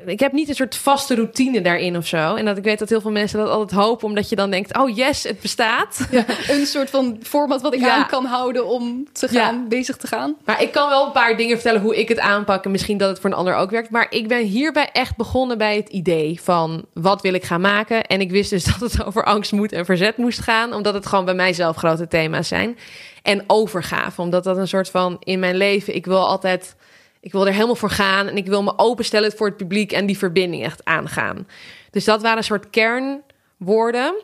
[0.06, 2.34] Ik heb niet een soort vaste routine daarin of zo.
[2.34, 4.76] En dat ik weet dat heel veel mensen dat altijd hopen, omdat je dan denkt:
[4.78, 6.06] oh yes, het bestaat.
[6.10, 7.96] Ja, een soort van format wat ik Ja.
[7.96, 9.44] aan kan houden om te Ja.
[9.44, 10.36] gaan, bezig te gaan.
[10.44, 12.64] Maar ik kan wel een paar dingen vertellen hoe ik het aanpak.
[12.64, 13.90] En misschien dat het voor een ander ook werkt.
[13.90, 18.04] Maar ik ben hierbij echt begonnen bij het idee van wat wil ik gaan maken.
[18.06, 20.72] En ik wist dus dat het over angst, moed en verzet moest gaan.
[20.72, 22.78] Omdat het gewoon bij mijzelf grote thema's zijn.
[23.22, 24.20] En overgave.
[24.22, 25.94] Omdat dat een soort van in mijn leven.
[25.94, 26.76] Ik wil altijd.
[27.24, 28.26] Ik wil er helemaal voor gaan.
[28.26, 29.92] En ik wil me openstellen voor het publiek.
[29.92, 31.48] En die verbinding echt aangaan.
[31.90, 34.14] Dus dat waren een soort kernwoorden.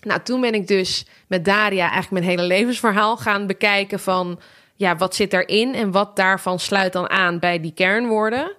[0.00, 4.40] Nou, toen ben ik dus met Daria eigenlijk mijn hele levensverhaal gaan bekijken van
[4.74, 8.52] ja, wat zit daarin en wat daarvan sluit dan aan bij die kernwoorden.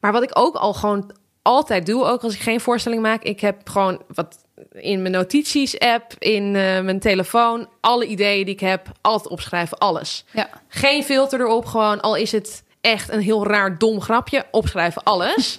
[0.00, 1.12] Maar wat ik ook al gewoon
[1.42, 5.78] altijd doe, ook als ik geen voorstelling maak, ik heb gewoon wat in mijn notities
[5.78, 10.24] app, in eh, mijn telefoon, alle ideeën die ik heb, altijd opschrijven, alles.
[10.32, 10.48] Ja.
[10.68, 15.58] Geen filter erop, gewoon al is het echt een heel raar dom grapje, opschrijven alles.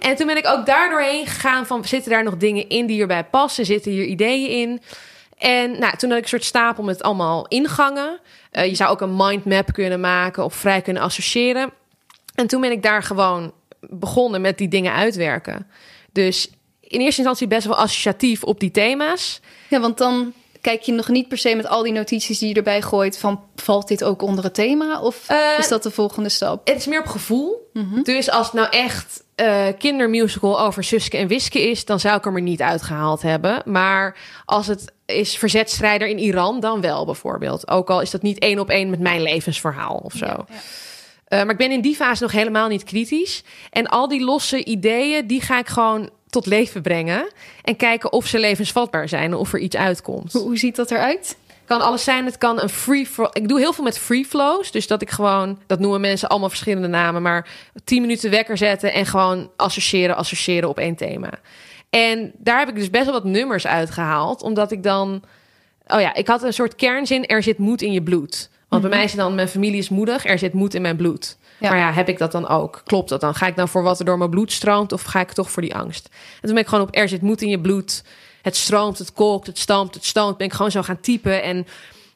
[0.00, 3.24] En toen ben ik ook daardoorheen gegaan van zitten daar nog dingen in die hierbij
[3.24, 4.80] passen, zitten hier ideeën in.
[5.38, 8.20] En nou, toen had ik een soort stapel met allemaal ingangen.
[8.50, 11.70] Eh, je zou ook een mindmap kunnen maken of vrij kunnen associëren.
[12.34, 15.66] En toen ben ik daar gewoon begonnen met die dingen uitwerken.
[16.12, 16.50] Dus
[16.80, 19.40] in eerste instantie best wel associatief op die thema's.
[19.68, 22.54] ja, want dan kijk je nog niet per se met al die notities die je
[22.54, 26.28] erbij gooit van valt dit ook onder het thema of Eh, is dat de volgende
[26.28, 26.68] stap?
[26.68, 27.70] Het is meer op gevoel.
[27.72, 28.02] Mhm.
[28.02, 32.24] Dus als het nou echt eh kindermusical over Suske en Wiske is, dan zou ik
[32.24, 33.62] hem er niet uitgehaald hebben.
[33.64, 37.68] Maar als het is verzetstrijder in Iran, dan wel bijvoorbeeld.
[37.68, 40.26] Ook al is dat niet één op één met mijn levensverhaal of zo.
[40.26, 40.54] Ja, ja.
[41.24, 43.42] Eh, maar ik ben in die fase nog helemaal niet kritisch.
[43.70, 47.28] En al die losse ideeën, die ga ik gewoon tot leven brengen.
[47.62, 50.32] En kijken of ze levensvatbaar zijn, of er iets uitkomt.
[50.32, 51.36] Hoe, hoe ziet dat eruit?
[51.70, 52.24] kan alles zijn.
[52.24, 53.28] Het kan een free flow.
[53.32, 54.70] Ik doe heel veel met free flows.
[54.70, 57.48] Dus dat ik gewoon, dat noemen mensen allemaal verschillende namen, maar
[57.84, 61.30] 10 minuten wekker zetten en gewoon associëren, associëren op één thema.
[61.90, 65.22] En daar heb ik dus best wel wat nummers uitgehaald, omdat ik dan,
[65.86, 68.50] oh ja, ik had een soort kernzin: er zit moed in je bloed.
[68.68, 71.38] Want bij mij is dan, mijn familie is moedig, er zit moed in mijn bloed.
[71.60, 71.68] Ja.
[71.70, 72.80] Maar ja, heb ik dat dan ook?
[72.84, 73.34] Klopt dat dan?
[73.34, 75.62] Ga ik dan voor wat er door mijn bloed stroomt of ga ik toch voor
[75.62, 76.08] die angst?
[76.12, 78.04] En toen ben ik gewoon op er zit moed in je bloed.
[78.42, 80.36] Het stroomt, het kolkt, het stampt, het stoomt.
[80.36, 81.42] Ben ik gewoon zo gaan typen.
[81.42, 81.66] En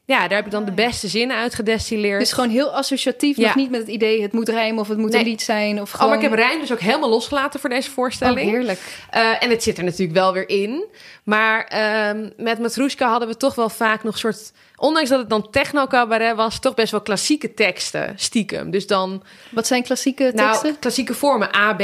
[0.06, 2.20] ja, daar heb ik dan de beste zinnen uit gedestilleerd.
[2.20, 3.46] Dus gewoon heel associatief, Ja.
[3.46, 5.20] nog niet met het idee het moet rijmen of het moet Nee.
[5.20, 7.88] een lied zijn of Oh, maar ik heb rijm dus ook helemaal losgelaten voor deze
[7.88, 8.50] Oh, voorstelling.
[8.50, 8.80] heerlijk.
[9.10, 10.84] Eh, en het zit er natuurlijk wel weer in.
[11.24, 14.52] Maar ehm, met Matrushka hadden we toch wel vaak nog soort...
[14.76, 16.58] Ondanks dat het dan techno-cabaret was...
[16.60, 18.70] toch best wel klassieke teksten, stiekem.
[18.70, 19.22] Dus dan...
[19.50, 20.68] Wat zijn klassieke teksten?
[20.68, 21.54] Nou, klassieke vormen.
[21.56, 21.80] A, B,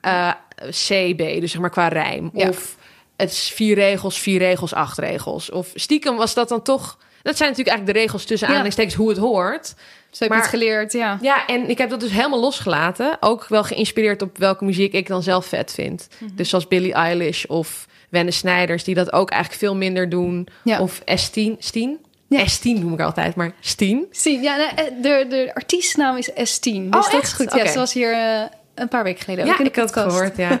[0.00, 0.30] eh,
[0.70, 1.40] C, B.
[1.40, 2.30] Dus zeg maar qua rijm.
[2.32, 2.48] Ja.
[2.48, 2.76] Of
[3.16, 5.50] het is vier regels, vier regels, acht regels.
[5.50, 6.98] Of stiekem was dat dan toch...
[7.28, 8.52] Dat zijn natuurlijk eigenlijk de regels tussen Ja.
[8.52, 9.66] aanhalingstekens hoe het hoort.
[10.10, 11.18] Zo heb maar- het geleerd, ja.
[11.20, 13.16] Ja, en ik heb dat dus helemaal losgelaten.
[13.20, 16.08] Ook wel geïnspireerd op welke muziek ik dan zelf vet vind.
[16.18, 16.34] Mhm.
[16.36, 18.84] Dus zoals Billie Eilish of Wenne Snijders...
[18.84, 20.48] die dat ook eigenlijk veel minder doen.
[20.64, 20.80] Ja.
[20.80, 21.58] Of S10.
[21.58, 21.98] Stien?
[22.28, 22.44] Ja.
[22.46, 24.06] S10 noem ik altijd, maar Stien.
[24.10, 26.34] Zie, ja, eh, de, de artiestnaam is S10.
[26.62, 27.22] Dus Oh, dat echt?
[27.22, 27.52] is goed.
[27.52, 27.68] Ja, Oké.
[27.70, 28.40] ze was hier eh,
[28.74, 30.60] een paar weken geleden ook Ja, in de ik had het gehoord, ja.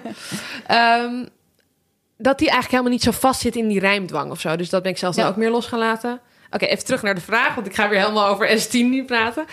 [0.66, 1.24] Ehm,
[2.16, 4.56] dat die eigenlijk helemaal niet zo vast zit in die rijmdwang of zo.
[4.56, 5.30] Dus dat ben ik zelfs dan Ja.
[5.30, 6.20] ook meer losgelaten.
[6.50, 9.44] Oké, even terug naar de vraag, want ik ga weer helemaal over S10 nu praten.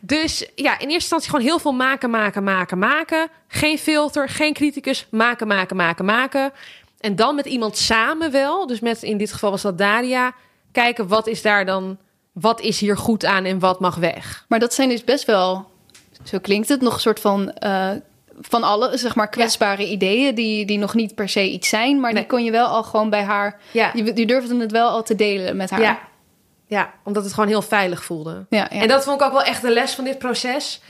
[0.00, 3.28] Dus ja, in eerste instantie gewoon heel veel maken, maken, maken, maken.
[3.48, 5.06] Geen filter, geen criticus.
[5.10, 6.52] Maken, maken, maken, maken.
[7.00, 8.66] En dan met iemand samen wel.
[8.66, 10.32] Dus met, in dit geval was dat Daria.
[10.72, 11.98] Kijken, wat is daar dan...
[12.32, 14.44] Wat is hier goed aan en wat mag weg?
[14.48, 15.70] Maar dat zijn dus best wel,
[16.24, 17.50] zo klinkt het, nog een soort van...
[17.52, 17.90] eh,
[18.40, 22.00] van alle, zeg maar, kwetsbare ideeën die, die nog niet per se iets zijn.
[22.00, 22.20] Maar Nee.
[22.22, 23.60] die kon je wel al gewoon bij haar...
[23.70, 23.90] Ja.
[23.94, 25.80] Je, je durfde het wel al te delen met haar.
[25.80, 25.98] Ja.
[26.72, 28.46] Ja, omdat het gewoon heel veilig voelde.
[28.48, 28.80] ja, ja.
[28.80, 30.80] En dat vond ik ook wel echt de les van dit proces.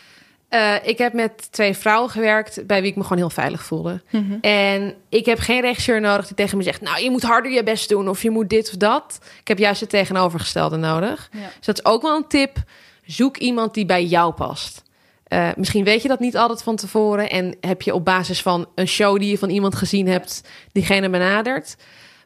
[0.48, 4.02] Eh, ik heb met twee vrouwen gewerkt bij wie ik me gewoon heel veilig voelde.
[4.10, 4.38] Mhm.
[4.40, 7.62] En ik heb geen regisseur nodig die tegen me zegt: Nou, je moet harder je
[7.62, 9.18] best doen of je moet dit of dat.
[9.40, 11.28] Ik heb juist het tegenovergestelde nodig.
[11.32, 11.38] Ja.
[11.56, 12.56] Dus dat is ook wel een tip.
[13.04, 14.82] Zoek iemand die bij jou past.
[15.24, 18.66] Eh, misschien weet je dat niet altijd van tevoren en heb je op basis van
[18.74, 21.76] een show die je van iemand gezien hebt, diegene benaderd.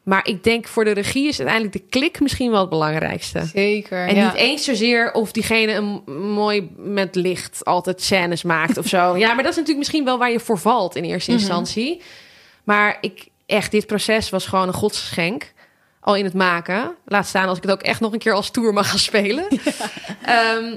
[0.06, 3.44] Maar ik denk voor de regie is uiteindelijk de klik misschien wel het belangrijkste.
[3.44, 4.24] Zeker, En ja.
[4.26, 6.02] niet eens zozeer of diegene een
[6.32, 9.16] mooi met licht altijd scènes maakt of zo.
[9.18, 11.40] Ja, maar dat is natuurlijk misschien wel waar je voor valt in eerste Mhm.
[11.40, 12.02] instantie.
[12.64, 15.52] Maar ik, echt, dit proces was gewoon een godsgeschenk.
[16.00, 16.94] Al in het maken.
[17.04, 19.46] Laat staan als ik het ook echt nog een keer als tour mag gaan spelen.
[20.22, 20.76] Ehm,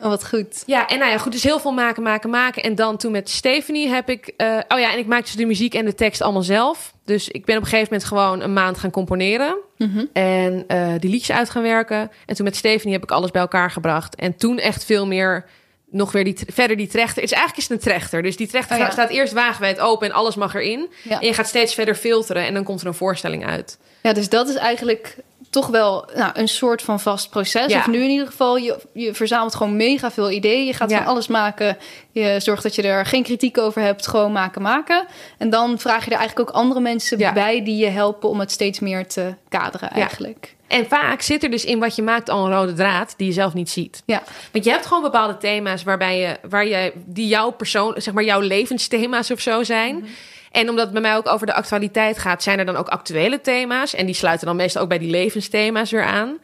[0.00, 0.62] Oh, wat goed.
[0.66, 2.62] Ja, en nou ja, goed, dus heel veel maken, maken, maken.
[2.62, 4.32] En dan toen met Stephanie heb ik...
[4.36, 6.92] eh, oh ja, en ik maak dus de muziek en de tekst allemaal zelf.
[7.04, 9.56] Dus ik ben op een gegeven moment gewoon een maand gaan componeren.
[9.76, 10.04] Mhm.
[10.12, 12.10] En eh, die liedjes uit gaan werken.
[12.26, 14.14] En toen met Stephanie heb ik alles bij elkaar gebracht.
[14.14, 15.44] En toen echt veel meer
[15.90, 17.22] nog weer die, verder die trechter.
[17.22, 18.22] Het is eigenlijk is het een trechter.
[18.22, 18.90] Dus die trechter Oh ja.
[18.90, 20.88] staat eerst wagenwijd open en alles mag erin.
[21.02, 21.20] Ja.
[21.20, 23.78] En je gaat steeds verder filteren en dan komt er een voorstelling uit.
[24.02, 25.16] Ja, dus dat is eigenlijk
[25.50, 27.72] toch wel nou, een soort van vast proces.
[27.72, 27.78] Ja.
[27.78, 30.66] Of nu in ieder geval, je, je verzamelt gewoon mega veel ideeën.
[30.66, 30.96] Je gaat Ja.
[30.98, 31.76] van alles maken.
[32.12, 34.06] Je zorgt dat je er geen kritiek over hebt.
[34.06, 35.06] Gewoon maken, maken.
[35.38, 37.32] En dan vraag je er eigenlijk ook andere mensen Ja.
[37.32, 37.64] bij...
[37.64, 40.56] die je helpen om het steeds meer te kaderen eigenlijk.
[40.66, 43.32] En vaak zit er dus in wat je maakt al een rode draad die je
[43.32, 44.02] zelf niet ziet.
[44.06, 44.22] Ja,
[44.52, 48.24] Want je hebt gewoon bepaalde thema's waarbij je, waar je, die jouw persoon, zeg maar
[48.24, 49.94] jouw levensthema's of zo zijn.
[49.96, 50.04] Mhm.
[50.50, 53.40] En omdat het bij mij ook over de actualiteit gaat, zijn er dan ook actuele
[53.40, 53.94] thema's.
[53.94, 56.38] En die sluiten dan meestal ook bij die levensthema's weer aan.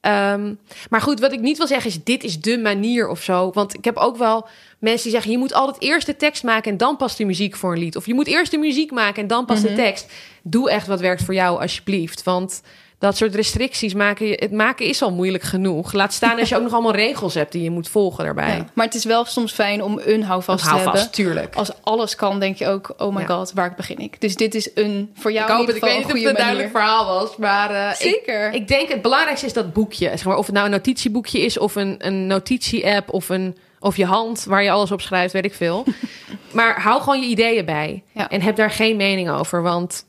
[0.00, 0.54] Ehm,
[0.90, 3.50] maar goed, wat ik niet wil zeggen is, dit is de manier of zo.
[3.52, 4.46] Want ik heb ook wel
[4.78, 7.56] mensen die zeggen, je moet altijd eerst de tekst maken en dan pas de muziek
[7.56, 7.96] voor een lied.
[7.96, 9.68] Of je moet eerst de muziek maken en dan pas Mhm.
[9.68, 10.12] de tekst.
[10.42, 12.22] Doe echt wat werkt voor jou, alsjeblieft.
[12.22, 12.62] Want
[12.98, 15.92] dat soort restricties maken, je- het maken is al moeilijk genoeg.
[15.92, 18.56] Laat staan als je ook nog allemaal regels hebt die je moet volgen daarbij.
[18.56, 18.66] ja.
[18.74, 21.10] Maar het is wel soms fijn om een houvast te Hou hebben.
[21.10, 21.54] tuurlijk.
[21.54, 22.94] Als alles kan, denk je ook...
[22.98, 23.26] oh my Ja.
[23.26, 24.20] god, waar begin ik?
[24.20, 25.76] Dus dit is een voor jou Ik hoop het.
[25.76, 28.52] Ik weet niet of het een duidelijk verhaal was, maar eh, ik, Zeker.
[28.52, 30.08] ik denk het belangrijkste is dat boekje.
[30.08, 33.96] Zeg maar, of het nou een notitieboekje is of een, een notitie-app of, een, of
[33.96, 35.84] je hand waar je alles op schrijft, weet ik veel.
[36.52, 38.28] maar hou gewoon je ideeën bij Ja.
[38.28, 40.06] en heb daar geen mening over, want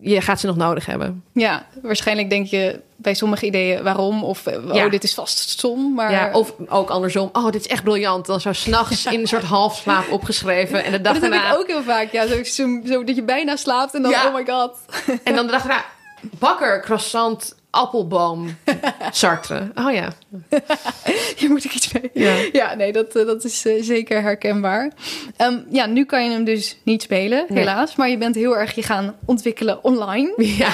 [0.00, 1.24] je gaat ze nog nodig hebben.
[1.32, 4.24] Ja, waarschijnlijk denk je bij sommige ideeën waarom.
[4.24, 4.88] Of eh, oh, Ja.
[4.88, 5.94] dit is vast stom.
[5.94, 7.28] Maar Ja, of ook andersom.
[7.32, 8.26] Oh, dit is echt briljant.
[8.26, 11.66] Dan zo s'nachts in een soort halfslaap opgeschreven en de dag dat heb ik ook
[11.66, 12.12] heel vaak.
[12.12, 14.26] Ja, zo, zo, zo dat je bijna slaapt en dan Ja.
[14.26, 14.72] oh my god.
[15.24, 15.84] en dan de dag daarna
[16.20, 18.56] bakker, croissant, appelboom,
[19.10, 19.70] sartre.
[19.74, 20.08] Oh ja.
[21.36, 22.10] Hier moet ik iets mee.
[22.14, 22.34] Ja.
[22.52, 24.90] Ja, nee, dat, eh, dat is eh, zeker herkenbaar.
[25.36, 27.58] Ehm, ja, nu kan je hem dus niet spelen, Nee.
[27.58, 27.96] helaas.
[27.96, 30.32] Maar je bent heel erg je gaan ontwikkelen online.
[30.36, 30.70] Ja.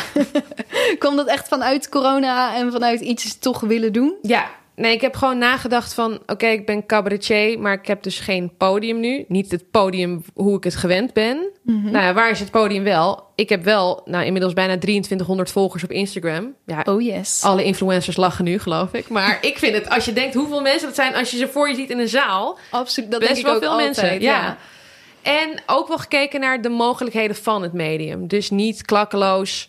[0.98, 4.14] Kwam dat echt vanuit corona en vanuit iets toch willen doen?
[4.22, 6.22] Ja, nee, ik heb gewoon nagedacht van...
[6.26, 9.24] oké, ik ben cabaretier, maar ik heb dus geen podium nu.
[9.28, 11.50] Niet het podium hoe ik het gewend ben.
[11.62, 13.22] Nou ja, waar is het podium wel?
[13.34, 16.54] Ik heb wel nou, inmiddels bijna 2300 volgers op Instagram.
[16.66, 17.42] Ja, Oh yes.
[17.42, 19.08] alle influencers lachen nu, geloof ik.
[19.08, 21.14] Maar ik vind het, als je denkt hoeveel mensen dat zijn...
[21.14, 22.58] als je ze voor je ziet in een zaal...
[22.70, 23.96] Absoluut, dat best denk ik wel ook veel altijd.
[23.96, 24.20] mensen.
[24.20, 24.56] Ja.
[25.22, 28.26] En ook wel gekeken naar de mogelijkheden van het medium.
[28.28, 29.68] Dus niet klakkeloos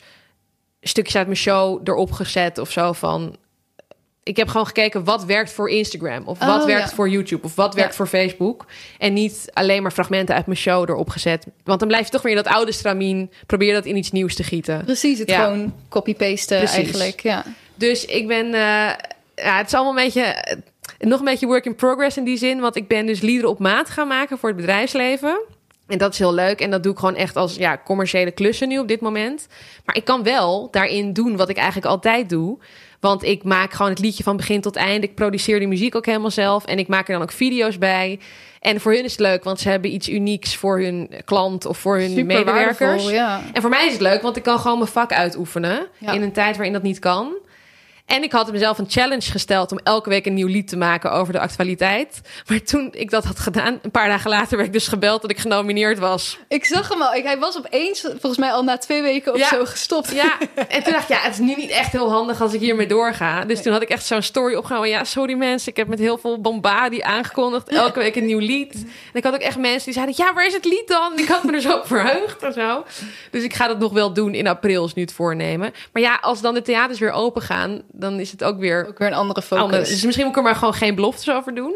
[0.82, 3.36] stukjes uit mijn show erop gezet of zo van.
[4.26, 6.96] Ik heb gewoon gekeken wat werkt voor Instagram of wat Oh, werkt ja.
[6.96, 7.96] voor YouTube of wat werkt Ja.
[7.96, 8.66] voor Facebook
[8.98, 11.46] en niet alleen maar fragmenten uit mijn show erop gezet.
[11.64, 13.32] Want dan blijf je toch weer in dat oude stramien.
[13.46, 14.84] Probeer dat in iets nieuws te gieten.
[14.86, 15.44] Precies, het Ja.
[15.44, 17.20] gewoon copy-pasten eigenlijk.
[17.22, 17.44] Ja.
[17.76, 18.52] Dus ik ben, eh,
[19.36, 20.58] ja, het is allemaal een beetje, eh,
[21.00, 22.60] nog een beetje work in progress in die zin.
[22.60, 25.40] Want ik ben dus liederen op maat gaan maken voor het bedrijfsleven.
[25.88, 26.60] En dat is heel leuk.
[26.62, 29.48] En dat doe ik gewoon echt als ja, commerciële klussen nu op dit moment.
[29.86, 32.58] Maar ik kan wel daarin doen wat ik eigenlijk altijd doe.
[33.00, 35.04] Want ik maak gewoon het liedje van begin tot eind.
[35.04, 36.66] Ik produceer die muziek ook helemaal zelf.
[36.66, 38.20] En ik maak er dan ook video's bij.
[38.60, 41.78] En voor hun is het leuk, want ze hebben iets unieks voor hun klant of
[41.78, 42.80] voor hun Super medewerkers.
[42.80, 43.42] waardevol, ja.
[43.54, 46.12] En voor mij is het leuk, want ik kan gewoon mijn vak uitoefenen Ja.
[46.12, 47.34] in een tijd waarin dat niet kan.
[48.06, 51.12] En ik had mezelf een challenge gesteld om elke week een nieuw lied te maken
[51.12, 52.22] over de actualiteit.
[52.48, 55.32] Maar toen ik dat had gedaan, een paar dagen later werd ik dus gebeld dat
[55.32, 56.38] ik genomineerd was.
[56.48, 57.14] Ik zag hem al.
[57.14, 59.48] Ik, hij was opeens, volgens mij al na twee weken of Ja.
[59.48, 60.12] zo gestopt.
[60.14, 60.38] Ja,
[60.68, 62.88] en toen dacht ik, ja, het is nu niet echt heel handig als ik hiermee
[62.88, 63.46] doorga.
[63.46, 64.90] Dus toen had ik echt zo'n story opgenomen.
[64.90, 67.68] Ja, sorry mensen, ik heb met heel veel bombardie aangekondigd.
[67.70, 68.74] Elke week een nieuw lied.
[68.74, 71.12] En ik had ook echt mensen die zeiden, ja, waar is het lied dan?
[71.14, 72.86] En ik had me er zo op verheugd en zo.
[73.32, 75.74] Dus ik ga dat nog wel doen in april, is nu het voornemen.
[75.94, 78.98] Maar ja, als dan de theaters weer open gaan, dan is het ook weer Ook
[78.98, 79.90] weer een andere focus.
[79.90, 81.76] Dus misschien moet ik er maar gewoon geen beloftes over doen.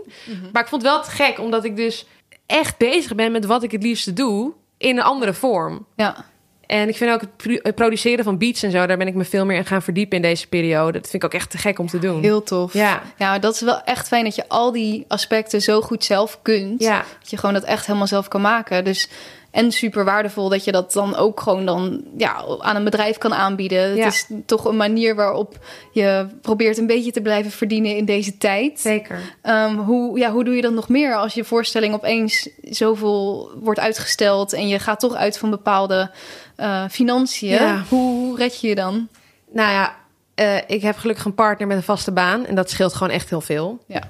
[0.53, 2.05] Maar ik vond het wel te gek, omdat ik dus
[2.45, 5.85] echt bezig ben met wat ik het liefste doe in een andere vorm.
[5.95, 6.25] Ja.
[6.65, 7.21] En ik vind ook
[7.63, 10.15] het produceren van beats en zo, daar ben ik me veel meer in gaan verdiepen
[10.15, 10.91] in deze periode.
[10.91, 12.21] Dat vind ik ook echt te gek om te doen.
[12.21, 12.73] Heel tof.
[12.73, 13.01] Ja.
[13.17, 16.81] ja, dat is wel echt fijn dat je al die aspecten zo goed zelf kunt.
[16.81, 17.05] Ja.
[17.19, 18.83] Dat je gewoon dat echt helemaal zelf kan maken.
[18.83, 19.09] Dus
[19.51, 23.33] en super waardevol dat je dat dan ook gewoon dan ja, aan een bedrijf kan
[23.33, 23.95] aanbieden.
[23.95, 24.03] Ja.
[24.03, 25.57] Het is toch een manier waarop
[25.91, 28.79] je probeert een beetje te blijven verdienen in deze tijd.
[28.79, 29.19] Zeker.
[29.41, 33.79] Ehm, hoe, ja, hoe doe je dat nog meer als je voorstelling opeens zoveel wordt
[33.79, 36.11] uitgesteld en je gaat toch uit van bepaalde
[36.55, 37.49] eh, financiën?
[37.49, 37.83] Ja.
[37.89, 39.07] Hoe, hoe red je je dan?
[39.51, 39.95] Nou ja,
[40.35, 43.29] eh, ik heb gelukkig een partner met een vaste baan en dat scheelt gewoon echt
[43.29, 43.79] heel veel.
[43.85, 44.01] Ja.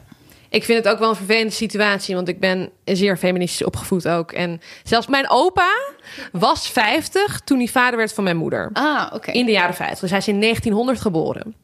[0.49, 4.31] Ik vind het ook wel een vervelende situatie, want ik ben zeer feministisch opgevoed ook.
[4.31, 5.69] En zelfs mijn opa
[6.31, 8.69] was 50 toen hij vader werd van mijn moeder.
[8.73, 9.31] Ah, oké.
[9.31, 9.99] In de jaren 50.
[9.99, 11.55] Dus hij is in 1900 geboren.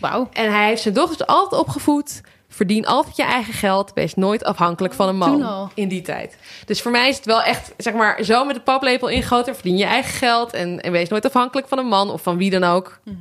[0.00, 0.28] Wauw.
[0.32, 2.20] En hij heeft zijn dochters altijd opgevoed.
[2.48, 3.92] Verdien altijd je eigen geld.
[3.94, 5.42] Wees nooit afhankelijk van een Toen man.
[5.42, 5.70] al.
[5.74, 6.36] In die tijd.
[6.66, 9.54] Dus voor mij is het wel echt, zeg maar, zo met de paplepel ingegoten.
[9.54, 10.52] Verdien je eigen geld.
[10.52, 13.00] En, en wees nooit afhankelijk van een man of van wie dan ook.
[13.04, 13.16] Mhm.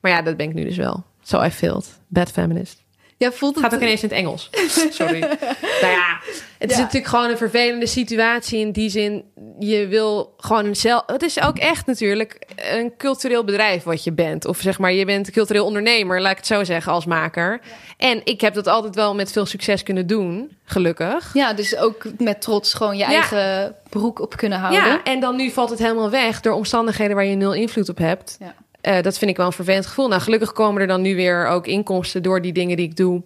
[0.00, 1.04] Maar ja, dat ben ik nu dus wel.
[1.22, 1.98] So I failed.
[2.08, 2.82] Bad feminist.
[3.18, 3.64] Ja, voelt het...
[3.64, 4.50] Gaat ook ineens in het Engels.
[4.90, 5.18] Sorry.
[5.18, 5.32] nou
[5.80, 6.18] ja,
[6.58, 6.82] het is Ja.
[6.82, 9.24] natuurlijk gewoon een vervelende situatie in die zin.
[9.58, 11.02] Je wil gewoon een zelf.
[11.06, 14.44] Het is ook echt natuurlijk een cultureel bedrijf wat je bent.
[14.46, 17.60] Of zeg maar, je bent een cultureel ondernemer, laat ik het zo zeggen, als maker.
[17.96, 21.30] En ik heb dat altijd wel met veel succes kunnen doen, gelukkig.
[21.34, 23.06] Ja, dus ook met trots gewoon je Ja.
[23.10, 24.84] eigen broek op kunnen houden.
[24.84, 27.98] Ja, en dan nu valt het helemaal weg door omstandigheden waar je nul invloed op
[27.98, 28.36] hebt.
[28.40, 28.54] Ja.
[28.88, 30.08] Eh, dat vind ik wel een vervelend gevoel.
[30.08, 33.22] Nou, gelukkig komen er dan nu weer ook inkomsten door die dingen die ik doe.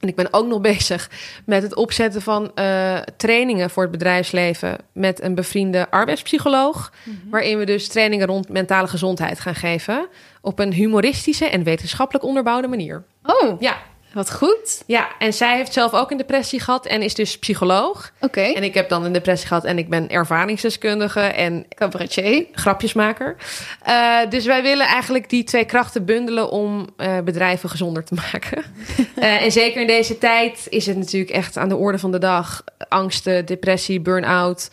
[0.00, 1.10] En ik ben ook nog bezig
[1.44, 6.92] met het opzetten van eh, trainingen voor het bedrijfsleven met een bevriende arbeidspsycholoog.
[7.30, 10.06] Waarin we dus trainingen rond mentale gezondheid gaan geven.
[10.40, 13.04] Op een humoristische en wetenschappelijk onderbouwde manier.
[13.22, 13.76] Oh, Ja,
[14.14, 14.82] wat goed.
[14.86, 18.12] ja, en zij heeft zelf ook een depressie gehad en is dus psycholoog.
[18.20, 22.46] Oké, En ik heb dan een depressie gehad en ik ben ervaringsdeskundige en cabaretier.
[22.52, 23.36] grapjesmaker.
[23.82, 28.62] Eh, dus wij willen eigenlijk die twee krachten bundelen om eh, bedrijven gezonder te maken.
[29.14, 32.18] Eh, en zeker in deze tijd is het natuurlijk echt aan de orde van de
[32.18, 32.64] dag.
[32.88, 34.70] Angsten, depressie, burn-out.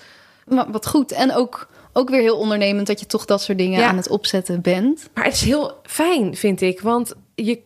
[0.48, 1.12] Maar wat goed.
[1.12, 3.88] En ook, ook weer heel ondernemend dat je toch dat soort dingen Ja.
[3.88, 5.10] aan het opzetten bent.
[5.14, 6.82] Maar het is heel fijn, vind ik.
[6.82, 7.60] Want je,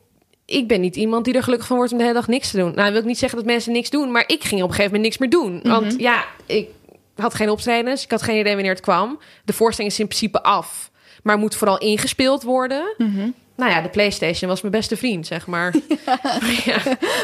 [0.46, 2.58] ik ben niet iemand die er gelukkig van wordt om de hele dag niks te
[2.58, 2.72] doen.
[2.76, 4.12] Nou, wil ik niet zeggen dat mensen niks doen.
[4.12, 5.60] Maar ik ging op een gegeven moment niks meer doen.
[5.64, 6.68] Want ja, ik
[7.16, 8.04] had geen optredens.
[8.04, 9.20] Ik had geen idee wanneer het kwam.
[9.46, 10.92] De voorstelling is in principe af.
[11.24, 12.96] Maar moet vooral ingespeeld worden.
[13.58, 15.74] Nou ja, de PlayStation was mijn beste vriend, zeg maar.
[16.66, 16.78] Ja,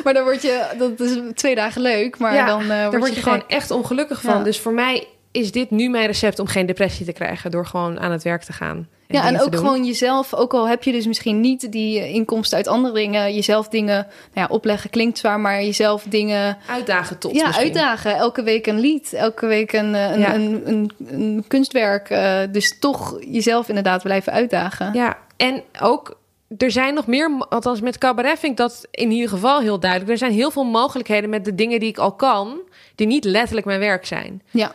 [0.03, 3.15] Maar dan word je, dat is twee dagen leuk, maar Ja, dan eh, daar word
[3.15, 4.43] je gewoon echt ongelukkig van.
[4.43, 7.51] Dus voor mij is dit nu mijn recept om geen depressie te krijgen.
[7.51, 8.87] Door gewoon aan het werk te gaan.
[9.11, 12.57] Ja, en ook gewoon jezelf, ook al heb je dus misschien niet die eh, inkomsten
[12.57, 13.95] uit andere dingen, jezelf dingen,
[14.33, 17.65] nou ja, opleggen klinkt zwaar, maar jezelf dingen uitdagen tot ja, misschien.
[17.65, 18.15] uitdagen.
[18.15, 20.33] Elke week een lied, elke week een, eh, een, Ja.
[20.33, 22.09] een, een, een kunstwerk.
[22.09, 24.93] eh, dus toch jezelf inderdaad blijven uitdagen.
[24.93, 26.19] Ja, en ook
[26.57, 30.11] er zijn nog meer, althans met cabaret vind ik dat in ieder geval heel duidelijk.
[30.11, 32.59] Er zijn heel veel mogelijkheden met de dingen die ik al kan,
[32.95, 34.41] die niet letterlijk mijn werk zijn.
[34.49, 34.71] Ja.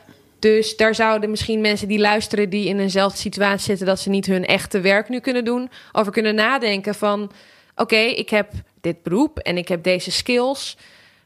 [0.47, 4.27] Dus daar zouden misschien mensen die luisteren, die in eenzelfde situatie zitten, dat ze niet
[4.27, 7.31] hun echte werk nu kunnen doen, over kunnen nadenken van:
[7.77, 10.77] oké, ik heb dit beroep en ik heb deze skills.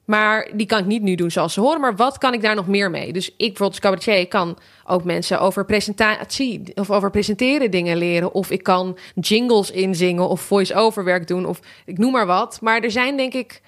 [0.05, 1.81] Maar die kan ik niet nu doen zoals ze horen.
[1.81, 3.13] Maar wat kan ik daar nog meer mee?
[3.13, 8.35] Dus ik bijvoorbeeld als cabaretier kan ook mensen over presentatie of over presenteren dingen leren.
[8.35, 12.59] Of ik kan jingles inzingen of voice-over werk doen of ik noem maar wat.
[12.61, 13.61] Maar er zijn denk ik...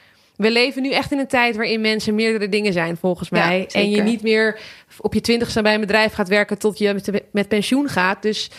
[0.42, 3.66] We leven nu echt in een tijd waarin mensen meerdere dingen zijn, volgens Ja, mij.
[3.72, 4.60] en je niet meer
[5.00, 8.22] op je twintigste bij een bedrijf gaat werken tot je met, met pensioen gaat.
[8.22, 8.50] Dus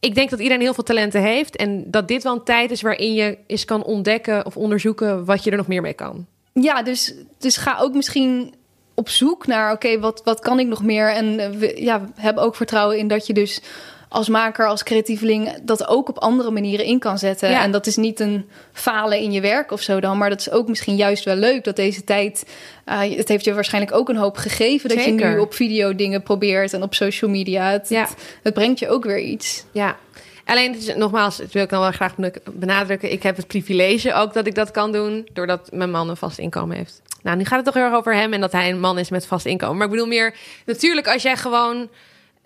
[0.00, 1.56] ik denk dat iedereen heel veel talenten heeft.
[1.56, 5.44] En dat dit wel een tijd is waarin je eens kan ontdekken of onderzoeken wat
[5.44, 6.26] je er nog meer mee kan.
[6.52, 8.54] Ja, dus, dus ga ook misschien
[8.94, 11.12] op zoek naar, oké, wat, wat kan ik nog meer?
[11.12, 13.60] En eh, we, ja, heb ook vertrouwen in dat je dus
[14.08, 17.50] als maker, als creatieveling, dat ook op andere manieren in kan zetten.
[17.50, 17.62] Ja.
[17.62, 20.50] En dat is niet een falen in je werk of zo dan, maar dat is
[20.50, 22.46] ook misschien juist wel leuk dat deze tijd,
[22.84, 26.22] eh, het heeft je waarschijnlijk ook een hoop gegeven dat je nu op video dingen
[26.22, 27.70] probeert en op social media.
[27.70, 28.00] Het, Ja.
[28.00, 29.64] het, het brengt je ook weer iets.
[29.72, 29.96] Ja.
[30.44, 32.14] Alleen, is, nogmaals, dat wil ik dan wel graag
[32.52, 33.12] benadrukken.
[33.12, 36.38] Ik heb het privilege ook dat ik dat kan doen, doordat mijn man een vast
[36.38, 37.02] inkomen heeft.
[37.22, 39.10] Nou, nu gaat het toch heel erg over hem en dat hij een man is
[39.10, 39.76] met vast inkomen.
[39.76, 40.34] Maar ik bedoel meer,
[40.66, 41.88] natuurlijk, als jij gewoon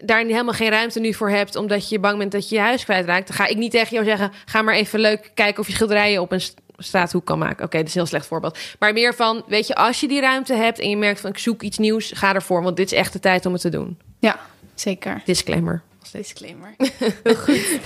[0.03, 2.85] daar helemaal geen ruimte nu voor hebt, omdat je bang bent dat je je huis
[2.85, 5.73] kwijtraakt, dan ga ik niet tegen jou zeggen: ga maar even leuk kijken of je
[5.73, 7.65] schilderijen op een st- straathoek kan maken.
[7.65, 8.59] Oké, dat is een heel slecht voorbeeld.
[8.79, 11.39] Maar meer van, weet je, als je die ruimte hebt en je merkt van ik
[11.39, 13.99] zoek iets nieuws, ga ervoor, want dit is echt de tijd om het te doen.
[14.19, 14.41] Ja,
[14.75, 15.23] zeker.
[15.25, 15.83] Disclaimer.
[16.13, 16.75] Disclaimer.
[17.23, 17.79] Heel goed.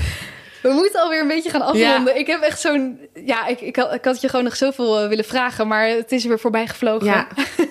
[0.62, 2.18] We moeten alweer een beetje gaan afronden.
[2.18, 2.98] Ik heb echt zo'n...
[3.24, 6.12] Ja, ik, ik, had, ik had je gewoon nog zoveel eh, willen vragen, maar het
[6.12, 7.06] is weer voorbij gevlogen.
[7.06, 7.26] Ja,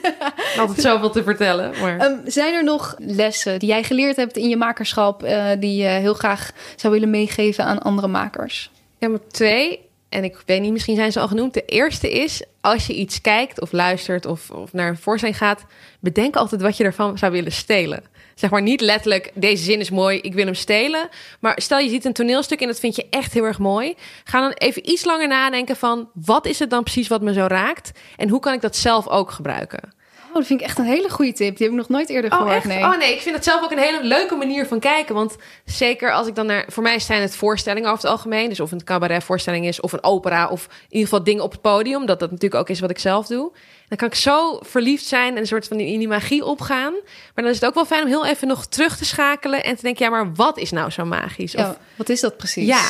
[0.59, 1.73] altijd zoveel te vertellen.
[1.81, 1.99] Maar...
[1.99, 5.23] Ehm, zijn er nog lessen die jij geleerd hebt in je makerschap...
[5.23, 8.71] eh, die je heel graag zou willen meegeven aan andere makers?
[8.97, 9.83] Ja, maar twee.
[10.09, 11.53] En ik weet niet, misschien zijn ze al genoemd.
[11.53, 15.65] De eerste is, als je iets kijkt of luistert of, of naar een voorstelling gaat...
[15.99, 18.03] bedenk altijd wat je ervan zou willen stelen.
[18.35, 21.09] Zeg maar niet letterlijk, deze zin is mooi, ik wil hem stelen.
[21.39, 23.95] Maar stel je ziet een toneelstuk en dat vind je echt heel erg mooi.
[24.23, 26.09] Ga dan even iets langer nadenken van...
[26.13, 27.91] wat is het dan precies wat me zo raakt?
[28.15, 29.93] En hoe kan ik dat zelf ook gebruiken?
[30.35, 31.57] Oh, dat vind ik echt een hele goede tip.
[31.57, 32.55] Die heb ik nog nooit eerder Oh, gehoord.
[32.55, 32.65] echt?
[32.65, 32.83] Nee.
[32.83, 35.15] Oh nee, ik vind het zelf ook een hele leuke manier van kijken.
[35.15, 36.65] Want zeker als ik dan naar...
[36.67, 38.49] Voor mij zijn het voorstellingen over het algemeen.
[38.49, 40.47] Dus of een cabaretvoorstelling is of een opera...
[40.47, 42.05] of in ieder geval dingen op het podium.
[42.05, 43.51] Dat dat natuurlijk ook is wat ik zelf doe.
[43.87, 46.91] Dan kan ik zo verliefd zijn en een soort van in die magie opgaan.
[47.33, 49.63] Maar dan is het ook wel fijn om heel even nog terug te schakelen...
[49.63, 51.55] en te denken, ja, maar wat is nou zo magisch?
[51.55, 52.67] Of, Ja, wat is dat precies?
[52.67, 52.83] ja,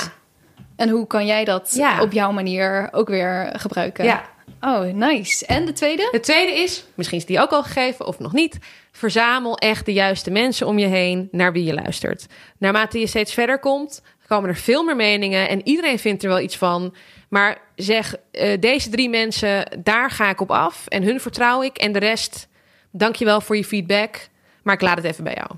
[0.76, 2.02] En hoe kan jij dat Ja.
[2.02, 4.06] op jouw manier ook weer gebruiken?
[4.06, 4.34] Ja.
[4.62, 5.46] Oh, nice.
[5.46, 6.08] En de tweede?
[6.12, 8.58] Het tweede is, misschien is die ook al gegeven of nog niet,
[8.92, 12.26] verzamel echt de juiste mensen om je heen naar wie je luistert.
[12.58, 16.40] Naarmate je steeds verder komt, komen er veel meer meningen en iedereen vindt er wel
[16.40, 16.96] iets van.
[17.30, 21.78] Maar zeg, eh, deze drie mensen, daar ga ik op af en hun vertrouw ik.
[21.78, 22.48] En de rest,
[22.92, 24.28] dankjewel voor je feedback,
[24.64, 25.50] maar ik laat het even bij jou.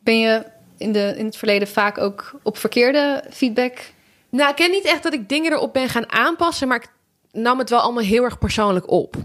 [0.00, 0.44] Ben je
[0.78, 3.78] in, de, in het verleden vaak ook op verkeerde feedback?
[4.30, 6.88] Nou, ik ken niet echt dat ik dingen erop ben gaan aanpassen, maar ik
[7.34, 9.16] nam het wel allemaal heel erg persoonlijk op.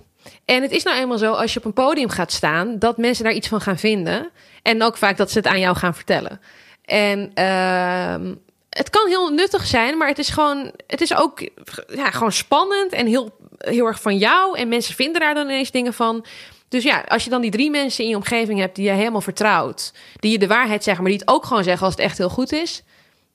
[0.46, 3.24] En het is nou eenmaal zo, als je op een podium gaat staan, dat mensen
[3.24, 4.30] daar iets van gaan vinden.
[4.62, 6.42] En ook vaak dat ze het aan jou gaan vertellen.
[6.86, 8.34] En ehm,
[8.70, 11.50] het kan heel nuttig zijn, maar het is gewoon, het is ook
[11.88, 14.58] ja, gewoon spannend en heel, heel erg van jou.
[14.58, 16.26] En mensen vinden daar dan ineens dingen van.
[16.68, 19.22] Dus ja, als je dan die drie mensen in je omgeving hebt die je helemaal
[19.22, 22.18] vertrouwt, die je de waarheid zeggen, maar die het ook gewoon zeggen als het echt
[22.18, 22.84] heel goed is,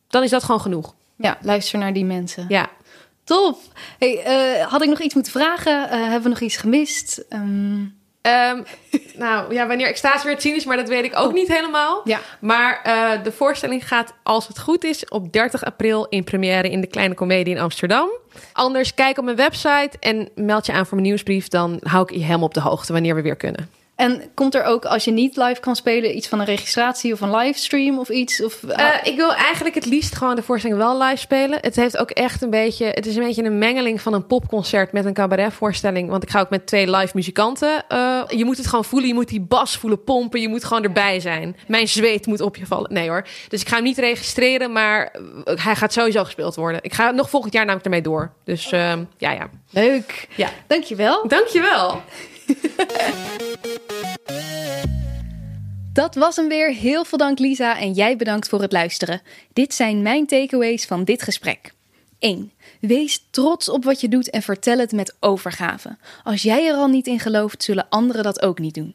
[0.08, 0.94] dan is dat gewoon genoeg.
[1.16, 2.44] Ja, luister naar die mensen.
[2.48, 2.70] Ja.
[3.24, 3.58] Top.
[3.98, 5.90] Hey, eh, had ik nog iets moeten vragen?
[5.90, 7.24] Eh, hebben we nog iets gemist?
[7.28, 7.82] Ehm,
[8.24, 8.62] Ehm,
[9.18, 12.00] nou ja, wanneer extase weer te zien is, maar dat weet ik ook niet helemaal.
[12.04, 12.20] ja.
[12.40, 16.80] Maar eh, de voorstelling gaat, als het goed is, op 30 april in première in
[16.80, 18.08] de Kleine Comedie in Amsterdam.
[18.52, 21.48] Anders kijk op mijn website en meld je aan voor mijn nieuwsbrief.
[21.48, 23.70] Dan hou ik je helemaal op de hoogte wanneer we weer kunnen.
[23.96, 27.20] En komt er ook, als je niet live kan spelen, iets van een registratie of
[27.20, 28.42] een livestream of iets?
[28.42, 31.58] Of, Eh, ik wil eigenlijk het liefst gewoon de voorstelling wel live spelen.
[31.60, 34.92] Het heeft ook echt een beetje, het is een beetje een mengeling van een popconcert
[34.92, 36.08] met een cabaretvoorstelling.
[36.10, 37.84] Want ik ga ook met twee live muzikanten.
[37.88, 40.82] Eh, je moet het gewoon voelen, je moet die bas voelen pompen, je moet gewoon
[40.82, 41.56] erbij zijn.
[41.66, 42.92] Mijn zweet moet op je vallen.
[42.92, 43.26] Nee hoor.
[43.48, 45.12] Dus ik ga hem niet registreren, maar
[45.44, 46.82] eh, hij gaat sowieso gespeeld worden.
[46.82, 48.32] Ik ga nog volgend jaar namelijk ermee door.
[48.44, 49.48] Dus eh, ja, ja.
[49.70, 50.28] Leuk.
[50.36, 50.48] Ja.
[50.66, 51.28] Dankjewel.
[51.28, 52.02] Dankjewel.
[55.94, 56.72] Dat was hem weer.
[56.72, 59.22] Heel veel dank Lisa en jij bedankt voor het luisteren.
[59.52, 61.72] Dit zijn mijn takeaways van dit gesprek.
[62.18, 62.52] 1.
[62.80, 65.96] Wees trots op wat je doet en vertel het met overgave.
[66.24, 68.94] Als jij er al niet in gelooft, zullen anderen dat ook niet doen.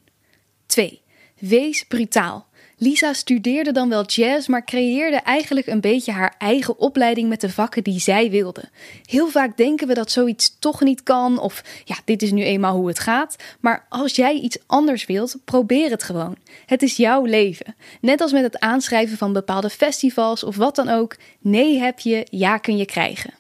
[0.66, 1.02] 2.
[1.39, 2.47] Wees brutaal.
[2.82, 7.49] Lisa studeerde dan wel jazz, maar creëerde eigenlijk een beetje haar eigen opleiding met de
[7.49, 8.63] vakken die zij wilde.
[9.05, 12.75] Heel vaak denken we dat zoiets toch niet kan, of ja, dit is nu eenmaal
[12.75, 13.36] hoe het gaat.
[13.59, 16.36] Maar als jij iets anders wilt, probeer het gewoon.
[16.65, 17.75] Het is jouw leven.
[18.01, 21.15] Net als met het aanschrijven van bepaalde festivals of wat dan ook.
[21.39, 23.34] Nee heb je, ja kun je krijgen.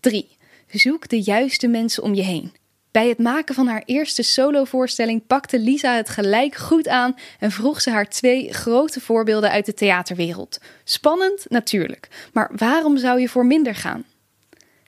[0.00, 0.36] 3.
[0.68, 2.52] Zoek de juiste mensen om je heen.
[2.92, 7.80] Bij het maken van haar eerste solovoorstelling pakte Lisa het gelijk goed aan en vroeg
[7.80, 10.58] ze haar twee grote voorbeelden uit de theaterwereld.
[10.84, 14.04] Spannend, natuurlijk, maar waarom zou je voor minder gaan?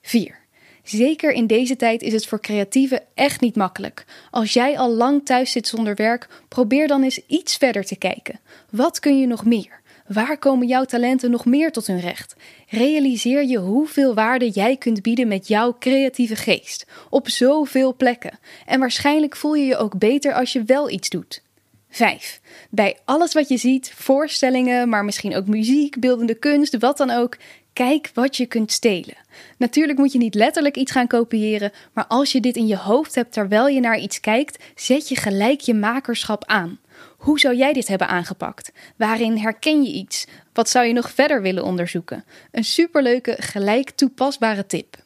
[0.03, 0.39] 4.
[0.83, 4.05] Zeker in deze tijd is het voor creatieven echt niet makkelijk.
[4.31, 8.41] Als jij al lang thuis zit zonder werk, probeer dan eens iets verder te kijken.
[8.71, 9.83] Wat kun je nog meer?
[10.07, 12.35] Waar komen jouw talenten nog meer tot hun recht?
[12.69, 16.87] Realiseer je hoeveel waarde jij kunt bieden met jouw creatieve geest.
[17.11, 18.39] Op zoveel plekken.
[18.67, 21.43] En waarschijnlijk voel je je ook beter als je wel iets doet.
[21.89, 22.41] 5.
[22.71, 27.37] Bij alles wat je ziet, voorstellingen, maar misschien ook muziek, beeldende kunst, wat dan ook,
[27.73, 29.17] kijk wat je kunt stelen.
[29.59, 33.15] Natuurlijk moet je niet letterlijk iets gaan kopiëren, maar als je dit in je hoofd
[33.15, 36.79] hebt terwijl je naar iets kijkt, zet je gelijk je makerschap aan.
[37.25, 38.73] Hoe zou jij dit hebben aangepakt?
[38.97, 40.27] Waarin herken je iets?
[40.53, 42.25] Wat zou je nog verder willen onderzoeken?
[42.51, 44.97] Een superleuke, gelijk toepasbare tip.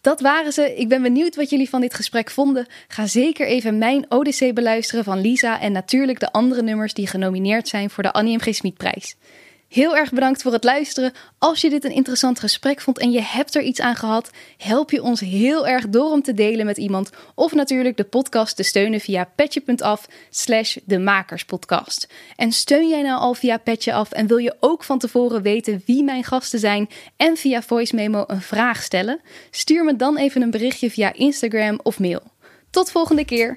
[0.00, 0.76] Dat waren ze.
[0.76, 2.66] Ik ben benieuwd wat jullie van dit gesprek vonden.
[2.88, 7.68] Ga zeker even mijn Odyssee beluisteren van Lisa en natuurlijk de andere nummers die genomineerd
[7.68, 8.40] zijn voor de Annie M.
[8.40, 8.54] G.
[8.54, 9.16] Smitprijs.
[9.70, 11.12] Heel erg bedankt voor het luisteren.
[11.38, 14.90] Als je dit een interessant gesprek vond en je hebt er iets aan gehad, help
[14.90, 18.62] je ons heel erg door om te delen met iemand of natuurlijk de podcast te
[18.62, 22.08] steunen via petje.af slash de makerspodcast.
[22.36, 25.82] En steun jij nou al via Petje Af en wil je ook van tevoren weten
[25.86, 29.20] wie mijn gasten zijn en via voice memo een vraag stellen?
[29.50, 32.22] Stuur me dan even een berichtje via Instagram of mail.
[32.70, 33.56] Tot volgende keer!